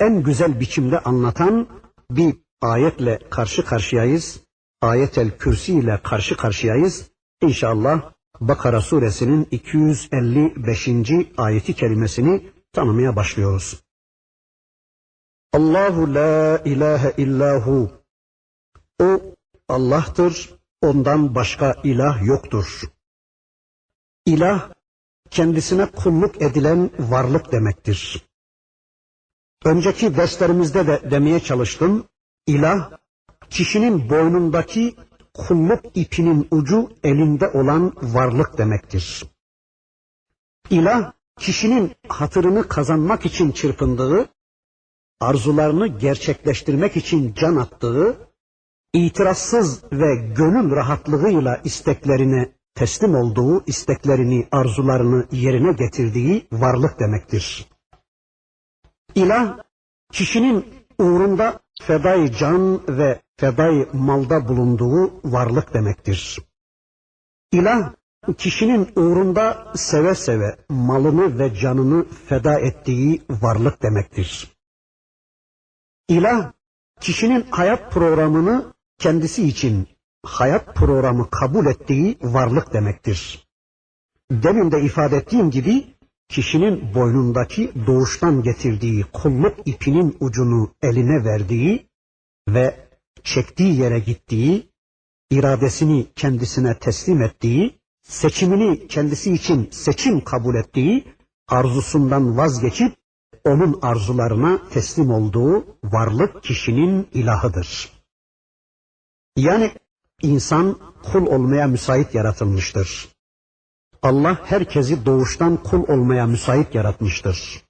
[0.00, 1.68] en güzel biçimde anlatan
[2.10, 4.40] bir ayetle karşı karşıyayız.
[4.80, 7.10] Ayetel Kürsi ile karşı karşıyayız.
[7.42, 10.88] İnşallah Bakara suresinin 255.
[11.36, 13.82] ayeti kelimesini tanımaya başlıyoruz.
[15.52, 17.90] Allahu la ilahe illahu.
[19.00, 19.20] O
[19.68, 20.50] Allah'tır,
[20.82, 22.82] ondan başka ilah yoktur.
[24.26, 24.70] İlah,
[25.30, 28.28] kendisine kulluk edilen varlık demektir.
[29.64, 32.06] Önceki derslerimizde de demeye çalıştım,
[32.46, 32.90] İlah,
[33.50, 34.96] kişinin boynundaki
[35.34, 39.24] kulluk ipinin ucu elinde olan varlık demektir.
[40.70, 44.26] İlah, kişinin hatırını kazanmak için çırpındığı,
[45.20, 48.16] arzularını gerçekleştirmek için can attığı,
[48.92, 57.66] itirazsız ve gönül rahatlığıyla isteklerine teslim olduğu, isteklerini, arzularını yerine getirdiği varlık demektir.
[59.14, 59.58] İlah,
[60.12, 60.66] kişinin
[60.98, 66.38] uğrunda fedai can ve fedai malda bulunduğu varlık demektir.
[67.52, 67.92] İlah,
[68.38, 74.56] kişinin uğrunda seve seve malını ve canını feda ettiği varlık demektir.
[76.08, 76.52] İlah,
[77.00, 79.88] kişinin hayat programını kendisi için
[80.24, 83.48] hayat programı kabul ettiği varlık demektir.
[84.30, 85.86] Demin de ifade ettiğim gibi
[86.28, 91.88] kişinin boynundaki doğuştan getirdiği kulluk ipinin ucunu eline verdiği
[92.48, 92.88] ve
[93.24, 94.68] çektiği yere gittiği,
[95.30, 101.04] iradesini kendisine teslim ettiği, seçimini kendisi için seçim kabul ettiği,
[101.48, 102.96] arzusundan vazgeçip
[103.44, 107.92] onun arzularına teslim olduğu varlık kişinin ilahıdır.
[109.36, 109.72] Yani
[110.22, 113.08] insan kul olmaya müsait yaratılmıştır.
[114.02, 117.62] Allah herkesi doğuştan kul olmaya müsait yaratmıştır.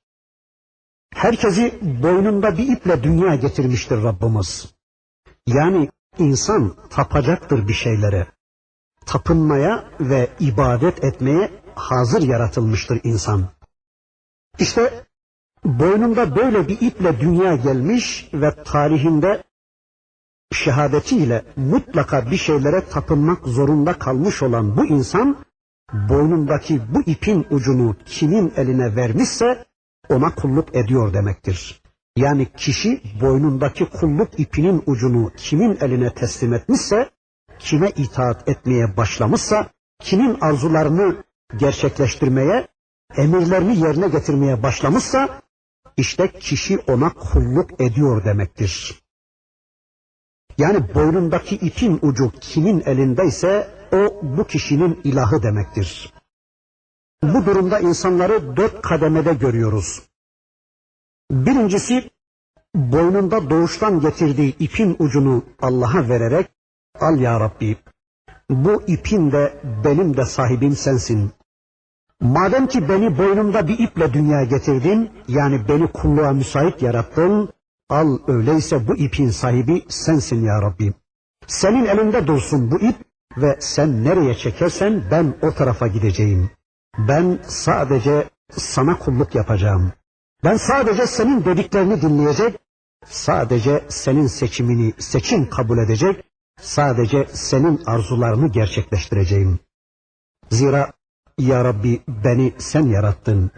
[1.15, 4.75] Herkesi boynunda bir iple dünya getirmiştir Rabbimiz.
[5.47, 8.27] Yani insan tapacaktır bir şeylere.
[9.07, 13.49] Tapınmaya ve ibadet etmeye hazır yaratılmıştır insan.
[14.59, 15.05] İşte
[15.65, 19.42] boynunda böyle bir iple dünya gelmiş ve tarihinde
[20.53, 25.37] şehadetiyle mutlaka bir şeylere tapınmak zorunda kalmış olan bu insan
[25.92, 29.65] boynundaki bu ipin ucunu kimin eline vermişse
[30.09, 31.83] ona kulluk ediyor demektir.
[32.17, 37.11] Yani kişi boynundaki kulluk ipinin ucunu kimin eline teslim etmişse,
[37.59, 39.69] kime itaat etmeye başlamışsa,
[40.01, 41.17] kimin arzularını
[41.57, 42.69] gerçekleştirmeye,
[43.17, 45.40] emirlerini yerine getirmeye başlamışsa,
[45.96, 49.03] işte kişi ona kulluk ediyor demektir.
[50.59, 56.13] Yani boynundaki ipin ucu kimin elindeyse o bu kişinin ilahı demektir.
[57.23, 60.02] bu durumda insanları dört kademede görüyoruz.
[61.31, 62.11] Birincisi
[62.75, 66.48] boynunda doğuştan getirdiği ipin ucunu Allah'a vererek
[67.00, 67.77] al ya Rabbi
[68.50, 71.31] bu ipin de benim de sahibim sensin.
[72.21, 77.48] Madem ki beni boynumda bir iple dünyaya getirdin, yani beni kulluğa müsait yarattın,
[77.89, 80.93] al öyleyse bu ipin sahibi sensin ya Rabbi.
[81.47, 82.97] Senin elinde dursun bu ip
[83.37, 86.51] ve sen nereye çekersen ben o tarafa gideceğim.
[86.99, 89.93] Ben sadece sana kulluk yapacağım.
[90.45, 92.59] Ben sadece senin dediklerini dinleyecek,
[93.07, 96.25] sadece senin seçimini seçim kabul edecek,
[96.61, 99.59] sadece senin arzularını gerçekleştireceğim.
[100.51, 100.93] Zira
[101.39, 103.51] ya Rabbi beni sen yarattın,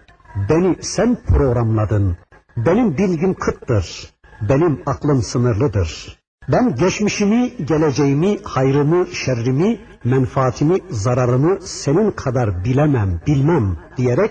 [0.49, 2.17] beni sen programladın,
[2.57, 4.11] benim bilgim kıttır,
[4.41, 6.21] benim aklım sınırlıdır.
[6.49, 14.31] Ben geçmişimi, geleceğimi, hayrımı, şerrimi, menfaatimi, zararımı senin kadar bilemem, bilmem diyerek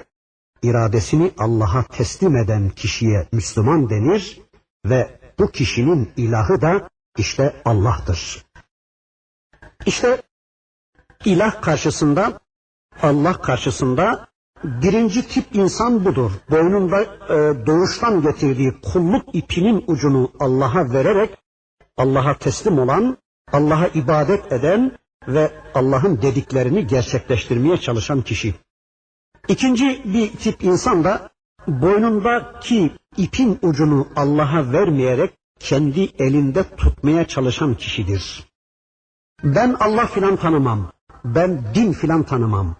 [0.63, 4.41] iradesini Allah'a teslim eden kişiye Müslüman denir
[4.85, 8.45] ve bu kişinin ilahı da işte Allah'tır.
[9.85, 10.21] İşte
[11.25, 12.39] ilah karşısında,
[13.01, 14.28] Allah karşısında
[14.63, 16.31] birinci tip insan budur.
[16.51, 21.37] Boynunda e, doğuştan getirdiği kulluk ipinin ucunu Allah'a vererek
[21.97, 23.17] Allah'a teslim olan,
[23.51, 24.91] Allah'a ibadet eden
[25.27, 28.55] ve Allah'ın dediklerini gerçekleştirmeye çalışan kişi.
[29.47, 31.29] İkinci bir tip insan da
[31.67, 38.43] boynundaki ipin ucunu Allah'a vermeyerek kendi elinde tutmaya çalışan kişidir.
[39.43, 40.91] Ben Allah filan tanımam.
[41.25, 42.75] Ben din filan tanımam.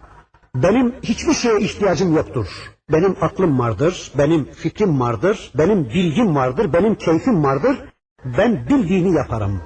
[0.54, 2.46] Benim hiçbir şeye ihtiyacım yoktur.
[2.92, 7.78] Benim aklım vardır, benim fikrim vardır, benim bilgim vardır, benim keyfim vardır.
[8.24, 9.62] Ben bildiğini yaparım.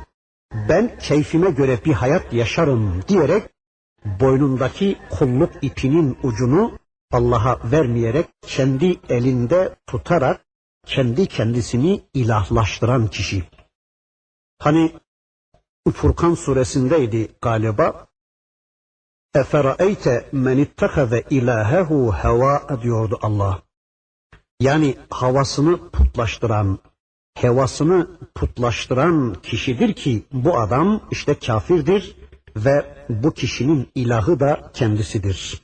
[0.68, 3.42] Ben keyfime göre bir hayat yaşarım diyerek
[4.04, 6.78] boynundaki kulluk ipinin ucunu
[7.12, 10.44] Allah'a vermeyerek kendi elinde tutarak
[10.86, 13.44] kendi kendisini ilahlaştıran kişi.
[14.58, 14.92] Hani
[15.92, 18.06] Furkan suresindeydi galiba.
[19.34, 23.62] Eferaeyte men ittehaze ilahehu heva diyordu Allah.
[24.60, 26.78] Yani havasını putlaştıran,
[27.38, 32.16] hevasını putlaştıran kişidir ki bu adam işte kafirdir
[32.56, 35.62] ve bu kişinin ilahı da kendisidir.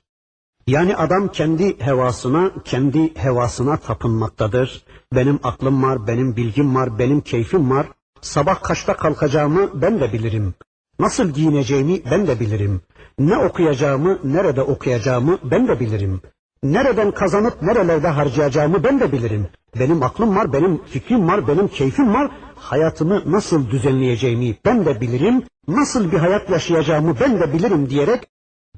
[0.67, 4.85] Yani adam kendi hevasına, kendi hevasına tapınmaktadır.
[5.15, 7.87] Benim aklım var, benim bilgim var, benim keyfim var.
[8.21, 10.55] Sabah kaçta kalkacağımı ben de bilirim.
[11.01, 12.81] Nasıl giyineceğimi ben de bilirim.
[13.19, 16.21] Ne okuyacağımı, nerede okuyacağımı ben de bilirim.
[16.63, 19.49] Nereden kazanıp nerelerde harcayacağımı ben de bilirim.
[19.79, 22.31] Benim aklım var, benim fikrim var, benim keyfim var.
[22.57, 25.43] Hayatımı nasıl düzenleyeceğimi ben de bilirim.
[25.69, 28.29] Nasıl bir hayat yaşayacağımı ben de bilirim diyerek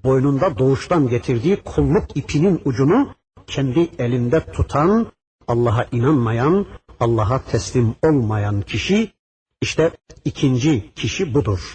[0.05, 3.09] boynunda doğuştan getirdiği kulluk ipinin ucunu
[3.47, 5.07] kendi elinde tutan,
[5.49, 6.67] Allah'a inanmayan,
[7.01, 9.13] Allah'a teslim olmayan kişi
[9.61, 9.91] işte
[10.25, 11.75] ikinci kişi budur.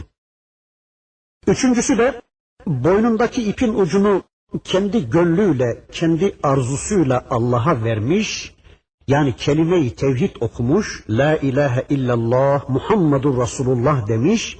[1.47, 2.21] Üçüncüsü de
[2.65, 4.23] boynundaki ipin ucunu
[4.63, 8.55] kendi gönlüyle, kendi arzusuyla Allah'a vermiş,
[9.07, 14.57] yani kelime-i tevhid okumuş, La ilahe illallah Muhammedur Resulullah demiş,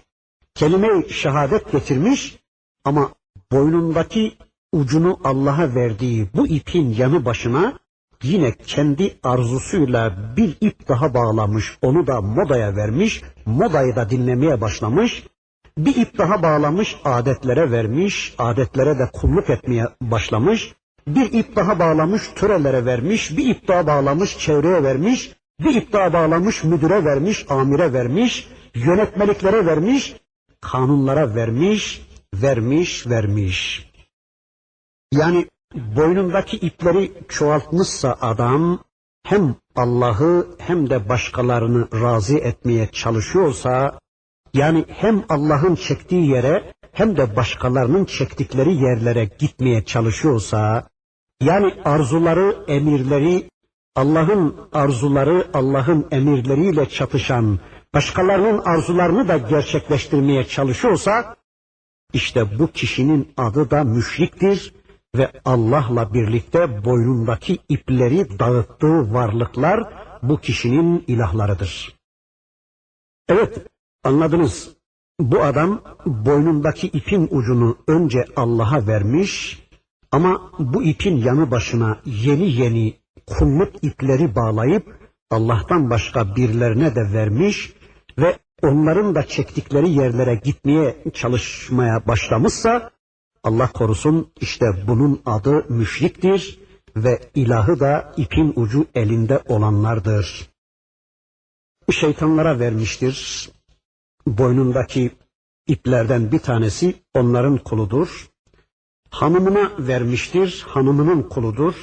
[0.55, 2.39] kelime-i şehadet getirmiş
[2.85, 3.09] ama
[3.51, 4.37] boynundaki
[4.71, 7.79] ucunu Allah'a verdiği bu ipin yanı başına
[8.23, 15.23] yine kendi arzusuyla bir ip daha bağlamış, onu da modaya vermiş, modayı da dinlemeye başlamış,
[15.77, 20.73] bir ip daha bağlamış, adetlere vermiş, adetlere de kulluk etmeye başlamış,
[21.07, 26.13] bir ip daha bağlamış, törelere vermiş, bir ip daha bağlamış, çevreye vermiş, bir ip daha
[26.13, 30.15] bağlamış, müdüre vermiş, amire vermiş, yönetmeliklere vermiş,
[30.61, 33.89] kanunlara vermiş, vermiş, vermiş.
[35.11, 38.79] Yani boynundaki ipleri çoğaltmışsa adam
[39.23, 43.99] hem Allah'ı hem de başkalarını razı etmeye çalışıyorsa
[44.57, 50.87] yani hem Allah'ın çektiği yere hem de başkalarının çektikleri yerlere gitmeye çalışıyorsa
[51.41, 53.49] yani arzuları, emirleri
[53.95, 57.59] Allah'ın arzuları, Allah'ın emirleriyle çatışan
[57.93, 61.35] başkalarının arzularını da gerçekleştirmeye çalışıyorsa
[62.13, 64.73] işte bu kişinin adı da müşriktir
[65.15, 69.93] ve Allah'la birlikte boynundaki ipleri dağıttığı varlıklar
[70.23, 71.97] bu kişinin ilahlarıdır.
[73.29, 73.67] Evet,
[74.07, 74.69] anladınız.
[75.19, 79.63] Bu adam boynundaki ipin ucunu önce Allah'a vermiş
[80.11, 82.93] ama bu ipin yanı başına yeni yeni
[83.27, 84.97] kulluk ipleri bağlayıp
[85.31, 87.73] Allah'tan başka birilerine de vermiş
[88.17, 92.91] ve onların da çektikleri yerlere gitmeye çalışmaya başlamışsa
[93.43, 96.59] Allah korusun işte bunun adı müşriktir
[96.95, 100.49] ve ilahı da ipin ucu elinde olanlardır.
[101.91, 103.49] Şeytanlara vermiştir.
[104.27, 105.11] Boynundaki
[105.67, 108.27] iplerden bir tanesi onların kuludur.
[109.09, 111.75] Hanımına vermiştir, hanımının kuludur.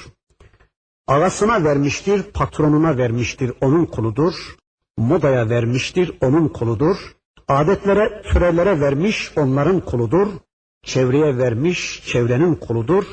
[1.06, 4.56] Ağasına vermiştir, patronuna vermiştir, onun kuludur.
[4.96, 6.96] Modaya vermiştir, onun kuludur.
[7.48, 10.28] Adetlere, türelere vermiş, onların kuludur.
[10.82, 13.04] Çevreye vermiş, çevrenin kuludur.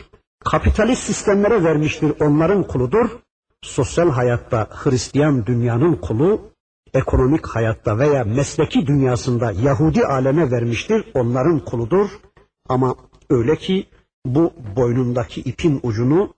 [0.44, 3.10] Kapitalist sistemlere vermiştir, onların kuludur.
[3.62, 6.52] Sosyal hayatta Hristiyan dünyanın kulu,
[6.94, 12.10] ekonomik hayatta veya mesleki dünyasında Yahudi aleme vermiştir, onların kuludur.
[12.70, 12.96] Ama
[13.30, 13.88] öyle ki
[14.26, 16.34] bu boynundaki ipin ucunu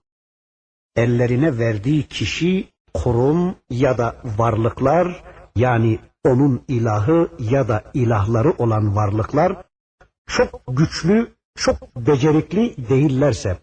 [0.95, 5.23] ellerine verdiği kişi, kurum ya da varlıklar
[5.55, 9.63] yani onun ilahı ya da ilahları olan varlıklar
[10.27, 13.57] çok güçlü, çok becerikli değillerse,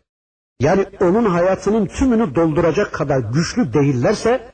[0.61, 4.53] yani onun hayatının tümünü dolduracak kadar güçlü değillerse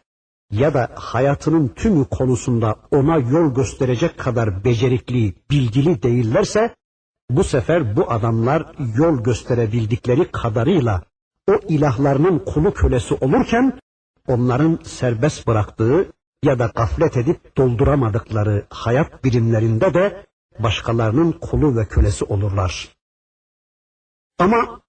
[0.50, 6.74] ya da hayatının tümü konusunda ona yol gösterecek kadar becerikli, bilgili değillerse
[7.30, 11.02] bu sefer bu adamlar yol gösterebildikleri kadarıyla
[11.48, 13.80] o ilahlarının kulu kölesi olurken
[14.28, 20.26] onların serbest bıraktığı ya da gaflet edip dolduramadıkları hayat birimlerinde de
[20.58, 22.88] başkalarının kulu ve kölesi olurlar.
[24.38, 24.80] Ama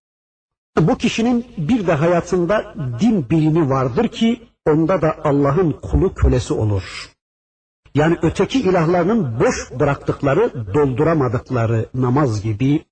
[0.82, 7.12] bu kişinin bir de hayatında din bilimi vardır ki onda da Allah'ın kulu kölesi olur.
[7.96, 12.86] Yani öteki ilahlarının boş bıraktıkları, dolduramadıkları namaz gibi,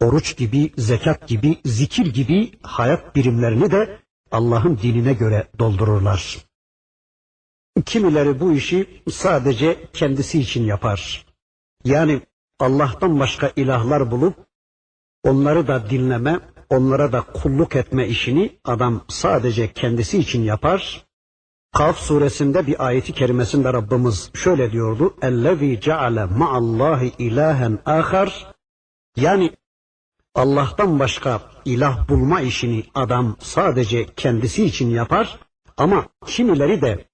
[0.00, 3.98] oruç gibi, zekat gibi, zikir gibi hayat birimlerini de
[4.30, 6.38] Allah'ın dinine göre doldururlar.
[7.86, 11.26] Kimileri bu işi sadece kendisi için yapar.
[11.84, 12.20] Yani
[12.60, 14.34] Allah'tan başka ilahlar bulup
[15.24, 16.40] onları da dinleme,
[16.70, 21.05] onlara da kulluk etme işini adam sadece kendisi için yapar.
[21.76, 25.14] Kaf suresinde bir ayeti kerimesinde Rabbimiz şöyle diyordu.
[25.22, 28.46] Ellezî ceale ma'allahi ilahen âkhar.
[29.16, 29.52] Yani
[30.34, 35.38] Allah'tan başka ilah bulma işini adam sadece kendisi için yapar
[35.76, 37.04] ama kimileri de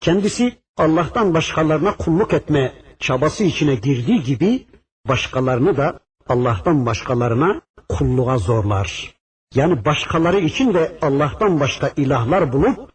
[0.00, 4.66] kendisi Allah'tan başkalarına kulluk etme çabası içine girdiği gibi
[5.08, 9.14] başkalarını da Allah'tan başkalarına kulluğa zorlar.
[9.54, 12.89] Yani başkaları için de Allah'tan başka ilahlar bulup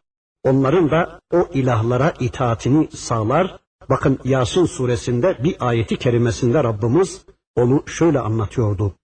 [0.46, 3.58] onların da o ilahlara itaatini sağlar.
[3.90, 7.26] Bakın Yasin suresinde bir ayeti kerimesinde Rabbimiz
[7.56, 8.96] onu şöyle anlatıyordu.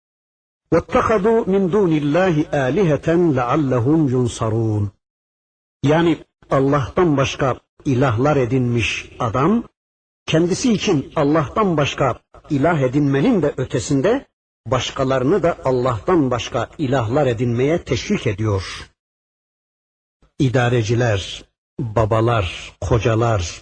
[0.73, 2.35] وَاتَّخَذُوا مِنْ دُونِ اللّٰهِ
[2.67, 4.87] آلِهَةً لَعَلَّهُمْ يُنْصَرُونَ
[5.83, 6.17] Yani
[6.51, 9.63] Allah'tan başka ilahlar edinmiş adam,
[10.25, 12.19] kendisi için Allah'tan başka
[12.49, 14.27] ilah edinmenin de ötesinde
[14.67, 18.90] başkalarını da Allah'tan başka ilahlar edinmeye teşvik ediyor.
[20.41, 21.43] İdareciler,
[21.79, 23.61] babalar, kocalar,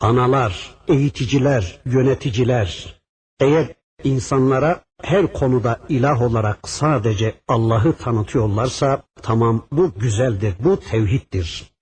[0.00, 3.00] analar, eğiticiler, yöneticiler
[3.40, 3.74] eğer
[4.04, 11.72] insanlara her konuda ilah olarak sadece Allah'ı tanıtıyorlarsa tamam bu güzeldir, bu tevhiddir.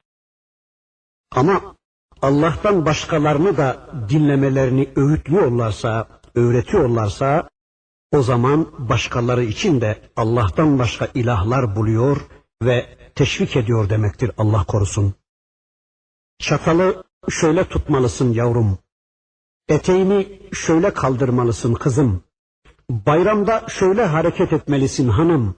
[1.33, 1.77] Ama
[2.23, 7.51] Allah'tan başkalarını da dinlemelerini öğütlüyorlarsa, öğretiyorlarsa
[8.13, 12.21] o zaman başkaları için de Allah'tan başka ilahlar buluyor
[12.63, 15.14] ve teşvik ediyor demektir Allah korusun.
[16.39, 18.79] Çatalı şöyle tutmalısın yavrum.
[19.69, 22.23] Eteğini şöyle kaldırmalısın kızım.
[22.91, 25.57] Bayramda şöyle hareket etmelisin hanım.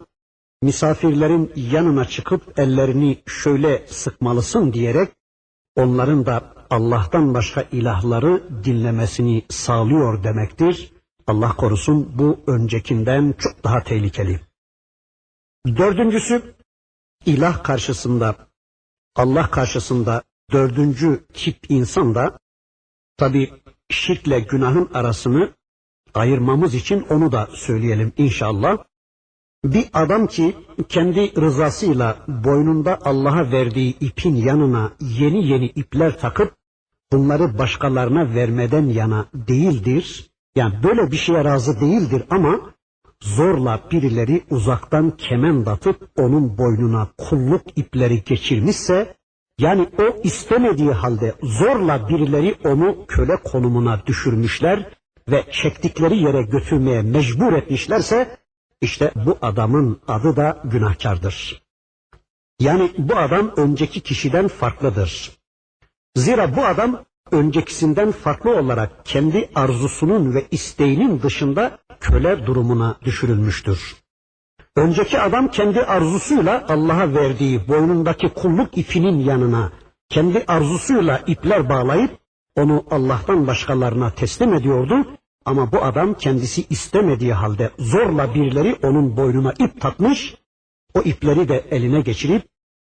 [0.63, 5.09] Misafirlerin yanına çıkıp ellerini şöyle sıkmalısın diyerek
[5.77, 10.93] onların da Allah'tan başka ilahları dinlemesini sağlıyor demektir.
[11.27, 14.41] Allah korusun bu öncekinden çok daha tehlikeli.
[15.67, 16.58] Dördüncüsü
[17.27, 18.37] ilah karşısında,
[19.17, 22.39] Allah karşısında dördüncü tip insan da
[23.17, 23.53] tabi
[23.91, 25.53] şirkle günahın arasını
[26.15, 28.79] ayırmamız için onu da söyleyelim inşallah.
[29.65, 30.57] Bir adam ki
[30.89, 36.55] kendi rızasıyla boynunda Allah'a verdiği ipin yanına yeni yeni ipler takıp
[37.13, 40.31] bunları başkalarına vermeden yana değildir.
[40.57, 42.75] Yani böyle bir şeye razı değildir ama
[43.23, 49.17] zorla birileri uzaktan kemen datıp onun boynuna kulluk ipleri geçirmişse
[49.59, 54.87] yani o istemediği halde zorla birileri onu köle konumuna düşürmüşler
[55.29, 58.37] ve çektikleri yere götürmeye mecbur etmişlerse
[58.81, 61.63] işte bu adamın adı da günahkardır.
[62.61, 65.31] Yani bu adam önceki kişiden farklıdır.
[66.17, 73.97] Zira bu adam öncekisinden farklı olarak kendi arzusunun ve isteğinin dışında köle durumuna düşürülmüştür.
[74.77, 79.73] Önceki adam kendi arzusuyla Allah'a verdiği boynundaki kulluk ipinin yanına
[80.09, 82.19] kendi arzusuyla ipler bağlayıp
[82.57, 85.07] onu Allah'tan başkalarına teslim ediyordu.
[85.45, 90.35] Ama bu adam kendisi istemediği halde zorla birileri onun boynuna ip takmış,
[90.95, 92.43] o ipleri de eline geçirip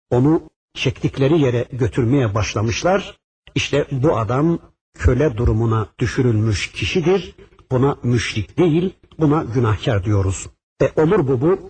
[0.09, 3.17] onu çektikleri yere götürmeye başlamışlar.
[3.55, 4.59] İşte bu adam
[4.93, 7.35] köle durumuna düşürülmüş kişidir.
[7.71, 10.49] Buna müşrik değil, buna günahkar diyoruz.
[10.81, 11.69] E olur bu bu?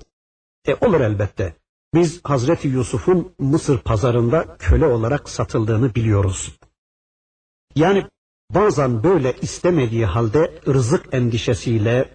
[0.67, 1.55] E olur elbette.
[1.93, 6.59] Biz Hazreti Yusuf'un Mısır pazarında köle olarak satıldığını biliyoruz.
[7.75, 8.07] Yani
[8.51, 12.09] bazen böyle istemediği halde rızık endişesiyle,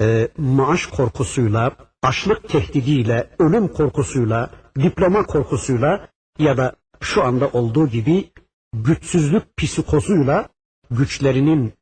[0.00, 6.08] e, maaş korkusuyla, açlık tehdidiyle, ölüm korkusuyla, diploma korkusuyla
[6.38, 8.32] ya da şu anda olduğu gibi
[8.72, 10.48] güçsüzlük psikozuyla
[10.90, 11.72] güçlerinin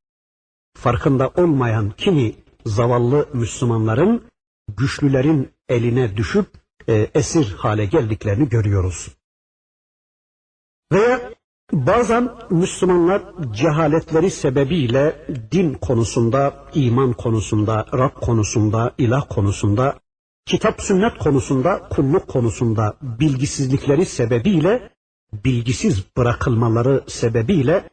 [0.76, 2.35] farkında olmayan kimi
[2.66, 4.22] zavallı Müslümanların
[4.76, 6.46] güçlülerin eline düşüp
[6.88, 9.08] e, esir hale geldiklerini görüyoruz.
[10.92, 11.20] Veya
[11.72, 20.00] bazen Müslümanlar cehaletleri sebebiyle din konusunda, iman konusunda, Rab konusunda, ilah konusunda,
[20.46, 24.90] kitap sünnet konusunda, kulluk konusunda bilgisizlikleri sebebiyle,
[25.32, 27.90] bilgisiz bırakılmaları sebebiyle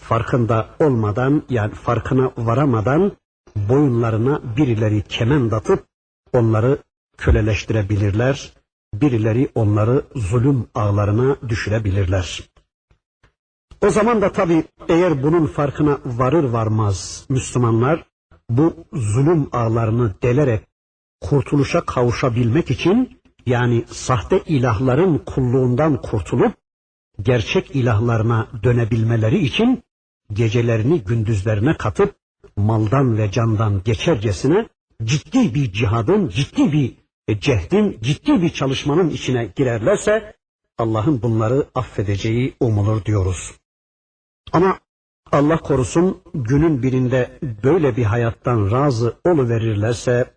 [0.00, 3.12] farkında olmadan yani farkına varamadan
[3.68, 5.86] boyunlarına birileri kemen datıp
[6.32, 6.78] onları
[7.16, 8.52] köleleştirebilirler,
[8.94, 12.42] birileri onları zulüm ağlarına düşürebilirler.
[13.80, 18.04] O zaman da tabi eğer bunun farkına varır varmaz Müslümanlar
[18.50, 20.62] bu zulüm ağlarını delerek
[21.20, 26.54] kurtuluşa kavuşabilmek için yani sahte ilahların kulluğundan kurtulup
[27.22, 29.82] gerçek ilahlarına dönebilmeleri için
[30.32, 32.14] gecelerini gündüzlerine katıp
[32.56, 34.68] maldan ve candan geçercesine
[35.04, 36.94] ciddi bir cihadın, ciddi bir
[37.40, 40.34] cehdin, ciddi bir çalışmanın içine girerlerse
[40.78, 43.54] Allah'ın bunları affedeceği umulur diyoruz.
[44.52, 44.78] Ama
[45.32, 50.34] Allah korusun günün birinde böyle bir hayattan razı verirlerse,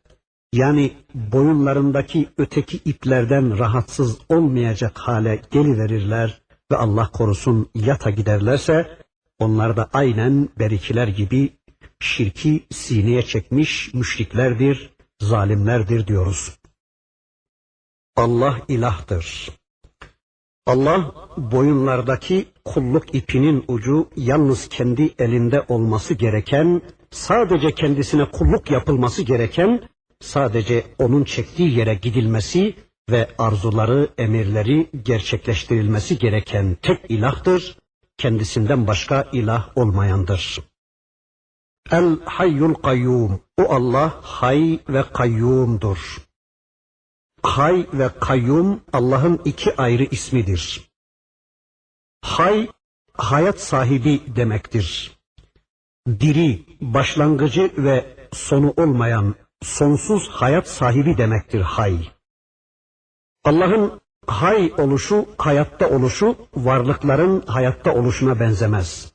[0.53, 6.41] yani boyunlarındaki öteki iplerden rahatsız olmayacak hale geliverirler
[6.71, 8.97] ve Allah korusun yata giderlerse
[9.39, 11.49] onlar da aynen berikiler gibi
[12.03, 14.89] şirki sineye çekmiş müşriklerdir,
[15.21, 16.57] zalimlerdir diyoruz.
[18.15, 19.49] Allah ilahtır.
[20.67, 26.81] Allah boyunlardaki kulluk ipinin ucu yalnız kendi elinde olması gereken,
[27.11, 29.89] sadece kendisine kulluk yapılması gereken,
[30.19, 32.75] sadece onun çektiği yere gidilmesi
[33.09, 37.77] ve arzuları, emirleri gerçekleştirilmesi gereken tek ilahtır,
[38.17, 40.70] kendisinden başka ilah olmayandır.
[41.89, 46.27] El hayyul kayyum, o Allah hay ve kayyumdur.
[47.43, 50.91] Hay ve kayyum Allah'ın iki ayrı ismidir.
[52.21, 52.69] Hay,
[53.13, 55.17] hayat sahibi demektir.
[56.07, 62.11] Diri, başlangıcı ve sonu olmayan, sonsuz hayat sahibi demektir hay.
[63.43, 69.13] Allah'ın hay oluşu, hayatta oluşu, varlıkların hayatta oluşuna benzemez.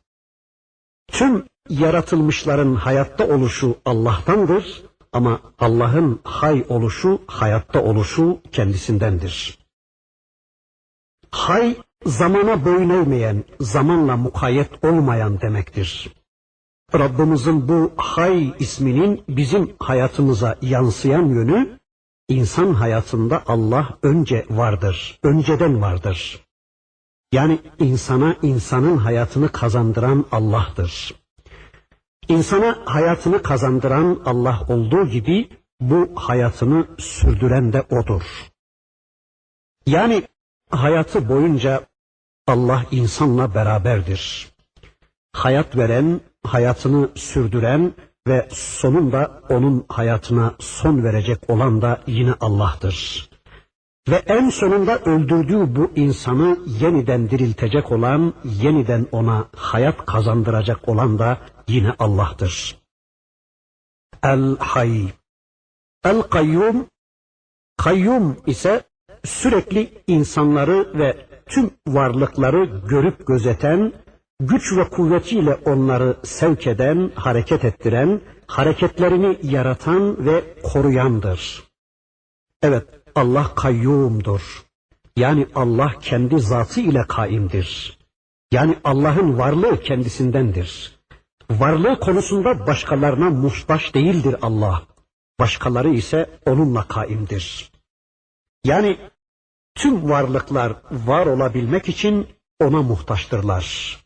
[1.09, 9.59] Tüm yaratılmışların hayatta oluşu Allah'tandır ama Allah'ın hay oluşu, hayatta oluşu kendisindendir.
[11.31, 16.13] Hay, zamana boyun eğmeyen, zamanla mukayyet olmayan demektir.
[16.95, 21.79] Rabbimizin bu hay isminin bizim hayatımıza yansıyan yönü,
[22.29, 26.47] insan hayatında Allah önce vardır, önceden vardır.
[27.33, 31.15] Yani insana insanın hayatını kazandıran Allah'tır.
[32.29, 35.49] İnsana hayatını kazandıran Allah olduğu gibi
[35.81, 38.23] bu hayatını sürdüren de O'dur.
[39.87, 40.23] Yani
[40.71, 41.87] hayatı boyunca
[42.47, 44.49] Allah insanla beraberdir.
[45.33, 47.95] Hayat veren, hayatını sürdüren
[48.27, 53.29] ve sonunda onun hayatına son verecek olan da yine Allah'tır.
[54.09, 61.39] Ve en sonunda öldürdüğü bu insanı yeniden diriltecek olan, yeniden ona hayat kazandıracak olan da
[61.69, 62.79] yine Allah'tır.
[64.23, 65.13] El-Hay.
[66.05, 66.87] El-Kayyum,
[67.77, 68.83] kayyum ise
[69.25, 73.93] sürekli insanları ve tüm varlıkları görüp gözeten,
[74.41, 81.65] güç ve kuvvetiyle onları sevk eden, hareket ettiren, hareketlerini yaratan ve koruyandır.
[82.63, 84.63] Evet, Allah kayyumdur.
[85.17, 87.99] Yani Allah kendi zatı ile kaimdir.
[88.53, 90.96] Yani Allah'ın varlığı kendisindendir.
[91.51, 94.83] Varlığı konusunda başkalarına muhtaç değildir Allah.
[95.41, 97.71] Başkaları ise onunla kaimdir.
[98.65, 98.99] Yani
[99.75, 102.27] tüm varlıklar var olabilmek için
[102.61, 103.97] ona muhtaçtırlar.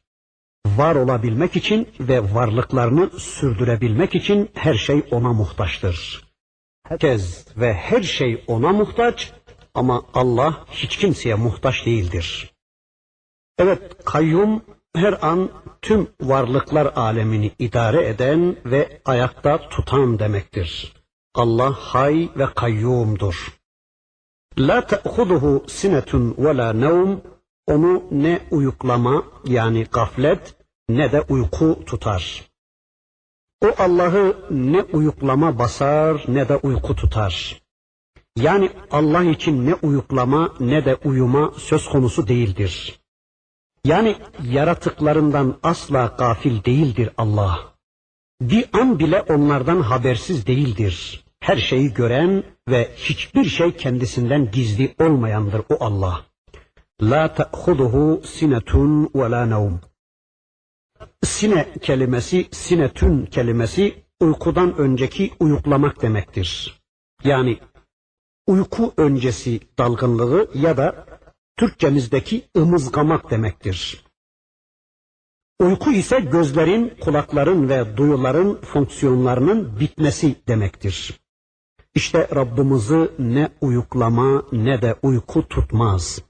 [0.66, 6.24] Var olabilmek için ve varlıklarını sürdürebilmek için her şey ona muhtaçtır.
[6.82, 9.32] Herkes ve her şey ona muhtaç
[9.74, 12.55] ama Allah hiç kimseye muhtaç değildir.
[13.59, 14.62] Evet, kayyum
[14.95, 15.51] her an
[15.82, 20.93] tüm varlıklar alemini idare eden ve ayakta tutan demektir.
[21.34, 23.61] Allah hay ve kayyumdur.
[24.59, 27.18] La te'huduhu sinetun ve la nevm
[27.66, 30.57] onu ne uyuklama yani gaflet
[30.88, 32.51] ne de uyku tutar.
[33.64, 37.62] O Allah'ı ne uyuklama basar ne de uyku tutar.
[38.36, 42.99] Yani Allah için ne uyuklama ne de uyuma söz konusu değildir.
[43.85, 47.74] Yani yaratıklarından asla gafil değildir Allah.
[48.41, 51.24] Bir an bile onlardan habersiz değildir.
[51.41, 56.24] Her şeyi gören ve hiçbir şey kendisinden gizli olmayandır o Allah.
[57.03, 59.78] La ta'khuduhu sinetun ve la nevm.
[61.22, 66.81] Sine kelimesi, sinetün kelimesi uykudan önceki uyuklamak demektir.
[67.24, 67.59] Yani
[68.47, 71.07] uyku öncesi dalgınlığı ya da
[71.61, 74.04] Türkçemizdeki ımızgamak demektir.
[75.58, 81.20] Uyku ise gözlerin, kulakların ve duyuların fonksiyonlarının bitmesi demektir.
[81.94, 86.22] İşte Rabbimizi ne uyuklama ne de uyku tutmaz.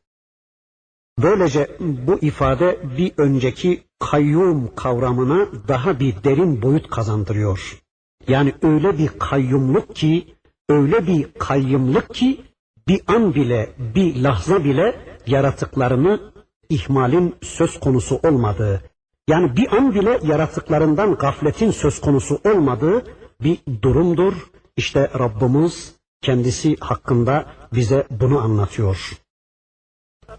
[1.19, 7.83] Böylece bu ifade bir önceki kayyum kavramına daha bir derin boyut kazandırıyor.
[8.29, 10.35] Yani öyle bir kayyumluk ki,
[10.69, 12.41] öyle bir kayyumluk ki
[12.89, 16.33] bir an bile, bir lahza bile yaratıklarını
[16.69, 18.83] ihmalin söz konusu olmadığı,
[19.29, 23.05] yani bir an bile yaratıklarından gafletin söz konusu olmadığı
[23.41, 24.35] bir durumdur.
[24.77, 29.13] İşte Rabbimiz kendisi hakkında bize bunu anlatıyor.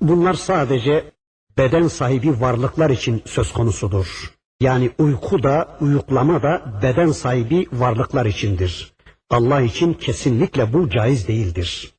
[0.02, 1.12] Bunlar sadece
[1.58, 4.34] beden sahibi varlıklar için söz konusudur.
[4.60, 8.94] Yani uyku da, uyuklama da beden sahibi varlıklar içindir.
[9.30, 11.94] Allah için kesinlikle bu caiz değildir.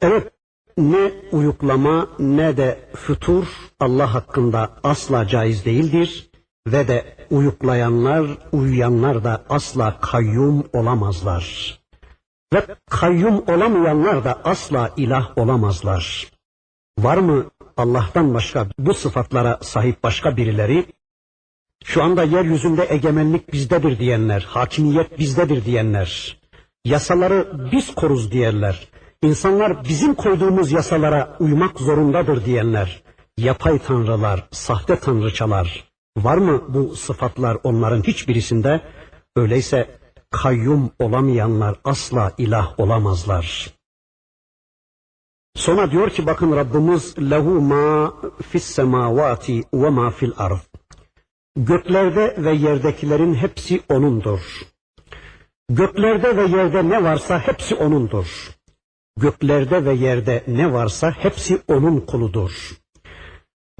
[0.00, 0.32] Evet,
[0.78, 3.46] ne uyuklama ne de fütur
[3.80, 6.30] Allah hakkında asla caiz değildir
[6.66, 11.78] ve de uyuklayanlar, uyuyanlar da asla kayyum olamazlar.
[12.54, 16.30] Ve kayyum olamayanlar da asla ilah olamazlar.
[16.98, 20.86] Var mı Allah'tan başka bu sıfatlara sahip başka birileri?
[21.84, 26.40] Şu anda yeryüzünde egemenlik bizdedir diyenler, hakimiyet bizdedir diyenler,
[26.84, 28.88] yasaları biz koruz diyenler,
[29.22, 33.02] insanlar bizim koyduğumuz yasalara uymak zorundadır diyenler,
[33.38, 35.84] yapay tanrılar, sahte tanrıçalar,
[36.16, 38.80] var mı bu sıfatlar onların hiçbirisinde?
[39.36, 40.00] Öyleyse
[40.30, 43.74] kayyum olamayanlar asla ilah olamazlar.
[45.54, 48.14] Sonra diyor ki bakın Rabbimiz lehu ma
[48.50, 50.60] fis semavati ve ma fil ard.
[51.56, 54.40] Göklerde ve yerdekilerin hepsi onundur.
[55.68, 58.50] Göklerde ve yerde ne varsa hepsi onundur.
[59.20, 62.80] Göklerde ve yerde ne varsa hepsi onun kuludur.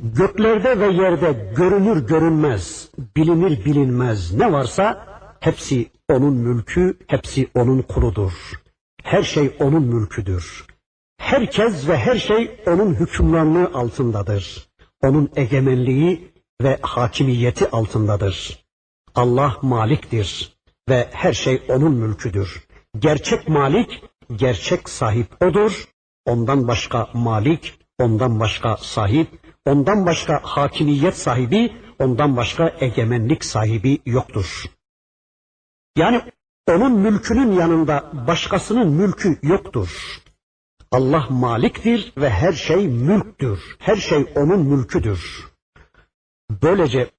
[0.02, 5.06] Göklerde ve yerde görünür görünmez, bilinir bilinmez ne varsa
[5.40, 8.32] hepsi onun mülkü, hepsi onun kuludur.
[9.02, 10.66] Her şey onun mülküdür.
[11.18, 14.68] Herkes ve her şey onun hükümranlığı altındadır.
[15.02, 16.32] Onun egemenliği
[16.62, 18.66] ve hakimiyeti altındadır.
[19.14, 20.56] Allah maliktir
[20.88, 22.66] ve her şey onun mülküdür.
[22.98, 24.02] Gerçek malik,
[24.36, 25.84] gerçek sahip odur.
[26.26, 29.28] Ondan başka malik, ondan başka sahip,
[29.66, 34.64] ondan başka hakimiyet sahibi, ondan başka egemenlik sahibi yoktur.
[35.96, 36.22] Yani
[36.68, 40.20] onun mülkünün yanında başkasının mülkü yoktur.
[40.92, 43.76] Allah maliktir ve her şey mülktür.
[43.78, 45.46] Her şey onun mülküdür.
[46.62, 47.10] Böylece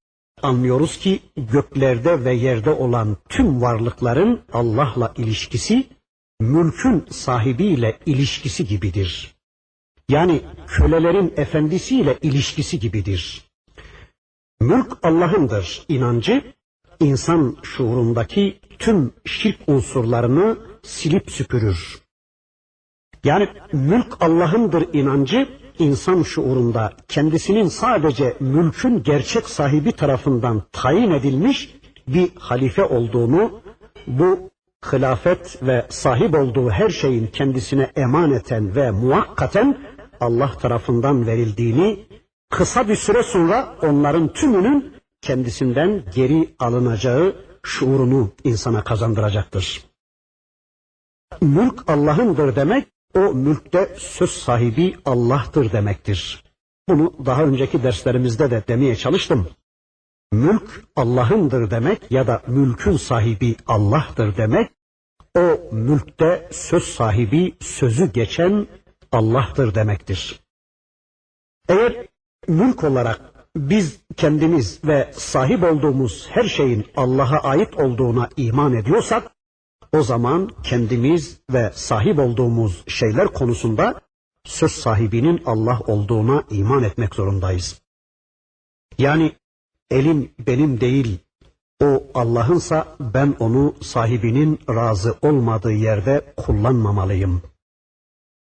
[0.41, 5.87] anlıyoruz ki göklerde ve yerde olan tüm varlıkların Allah'la ilişkisi
[6.41, 9.35] mülkün sahibiyle ilişkisi gibidir.
[10.09, 13.45] Yani kölelerin efendisiyle ilişkisi gibidir.
[14.61, 16.43] Mülk Allah'ındır inancı
[16.99, 22.01] insan şuurundaki tüm şirk unsurlarını silip süpürür.
[23.23, 31.75] Yani mülk Allah'ındır inancı insan şuurunda kendisinin sadece mülkün gerçek sahibi tarafından tayin edilmiş
[32.07, 33.61] bir halife olduğunu,
[34.07, 34.50] bu
[34.85, 39.77] hilafet ve sahip olduğu her şeyin kendisine emaneten ve muhakkaten
[40.19, 42.05] Allah tarafından verildiğini,
[42.49, 49.83] kısa bir süre sonra onların tümünün kendisinden geri alınacağı şuurunu insana kazandıracaktır.
[51.41, 56.43] Mülk Allah'ındır demek, o mülkte söz sahibi Allah'tır demektir.
[56.89, 59.47] Bunu daha önceki derslerimizde de demeye çalıştım.
[60.31, 64.71] Mülk Allah'ındır demek ya da mülkün sahibi Allah'tır demek,
[65.37, 68.67] o mülkte söz sahibi, sözü geçen
[69.11, 70.39] Allah'tır demektir.
[71.69, 72.07] Eğer
[72.47, 73.21] mülk olarak
[73.55, 79.31] biz kendimiz ve sahip olduğumuz her şeyin Allah'a ait olduğuna iman ediyorsak,
[79.93, 84.01] o zaman kendimiz ve sahip olduğumuz şeyler konusunda
[84.45, 87.81] söz sahibinin Allah olduğuna iman etmek zorundayız.
[88.97, 89.35] Yani
[89.91, 91.19] elim benim değil,
[91.81, 97.41] o Allah'ınsa ben onu sahibinin razı olmadığı yerde kullanmamalıyım.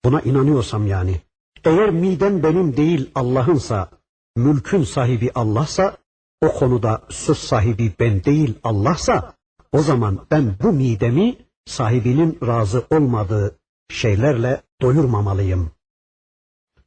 [0.06, 1.22] Buna inanıyorsam yani.
[1.64, 3.90] Eğer midem benim değil Allah'ınsa,
[4.36, 5.98] mülkün sahibi Allah'sa,
[6.42, 9.34] o konuda söz sahibi ben değil Allah'sa,
[9.72, 11.36] o zaman ben bu midemi
[11.66, 13.60] sahibinin razı olmadığı
[13.90, 15.72] şeylerle doyurmamalıyım.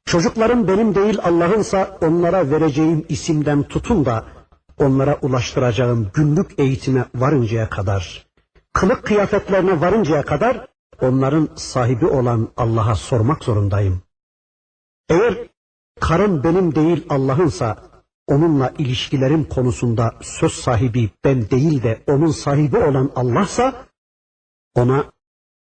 [0.05, 4.27] Çocuklarım benim değil Allah'ınsa onlara vereceğim isimden tutun da
[4.83, 8.27] onlara ulaştıracağım günlük eğitime varıncaya kadar,
[8.73, 10.67] kılık kıyafetlerine varıncaya kadar
[11.01, 14.03] onların sahibi olan Allah'a sormak zorundayım.
[15.09, 15.35] Eğer
[16.01, 17.91] karım benim değil Allah'ınsa
[18.27, 23.87] onunla ilişkilerim konusunda söz sahibi ben değil de onun sahibi olan Allah'sa
[24.75, 25.05] ona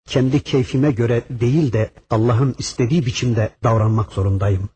[0.06, 4.70] kendi keyfime göre değil de Allah'ın istediği biçimde davranmak zorundayım.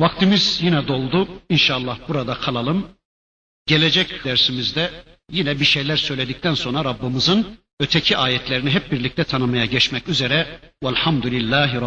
[0.00, 1.28] Vaktimiz yine doldu.
[1.48, 2.86] İnşallah burada kalalım.
[3.70, 4.90] Gelecek dersimizde
[5.32, 7.46] yine bir şeyler söyledikten sonra Rabbimizin
[7.80, 10.46] öteki ayetlerini hep birlikte tanımaya geçmek üzere.
[10.84, 11.80] Velhamdülillahi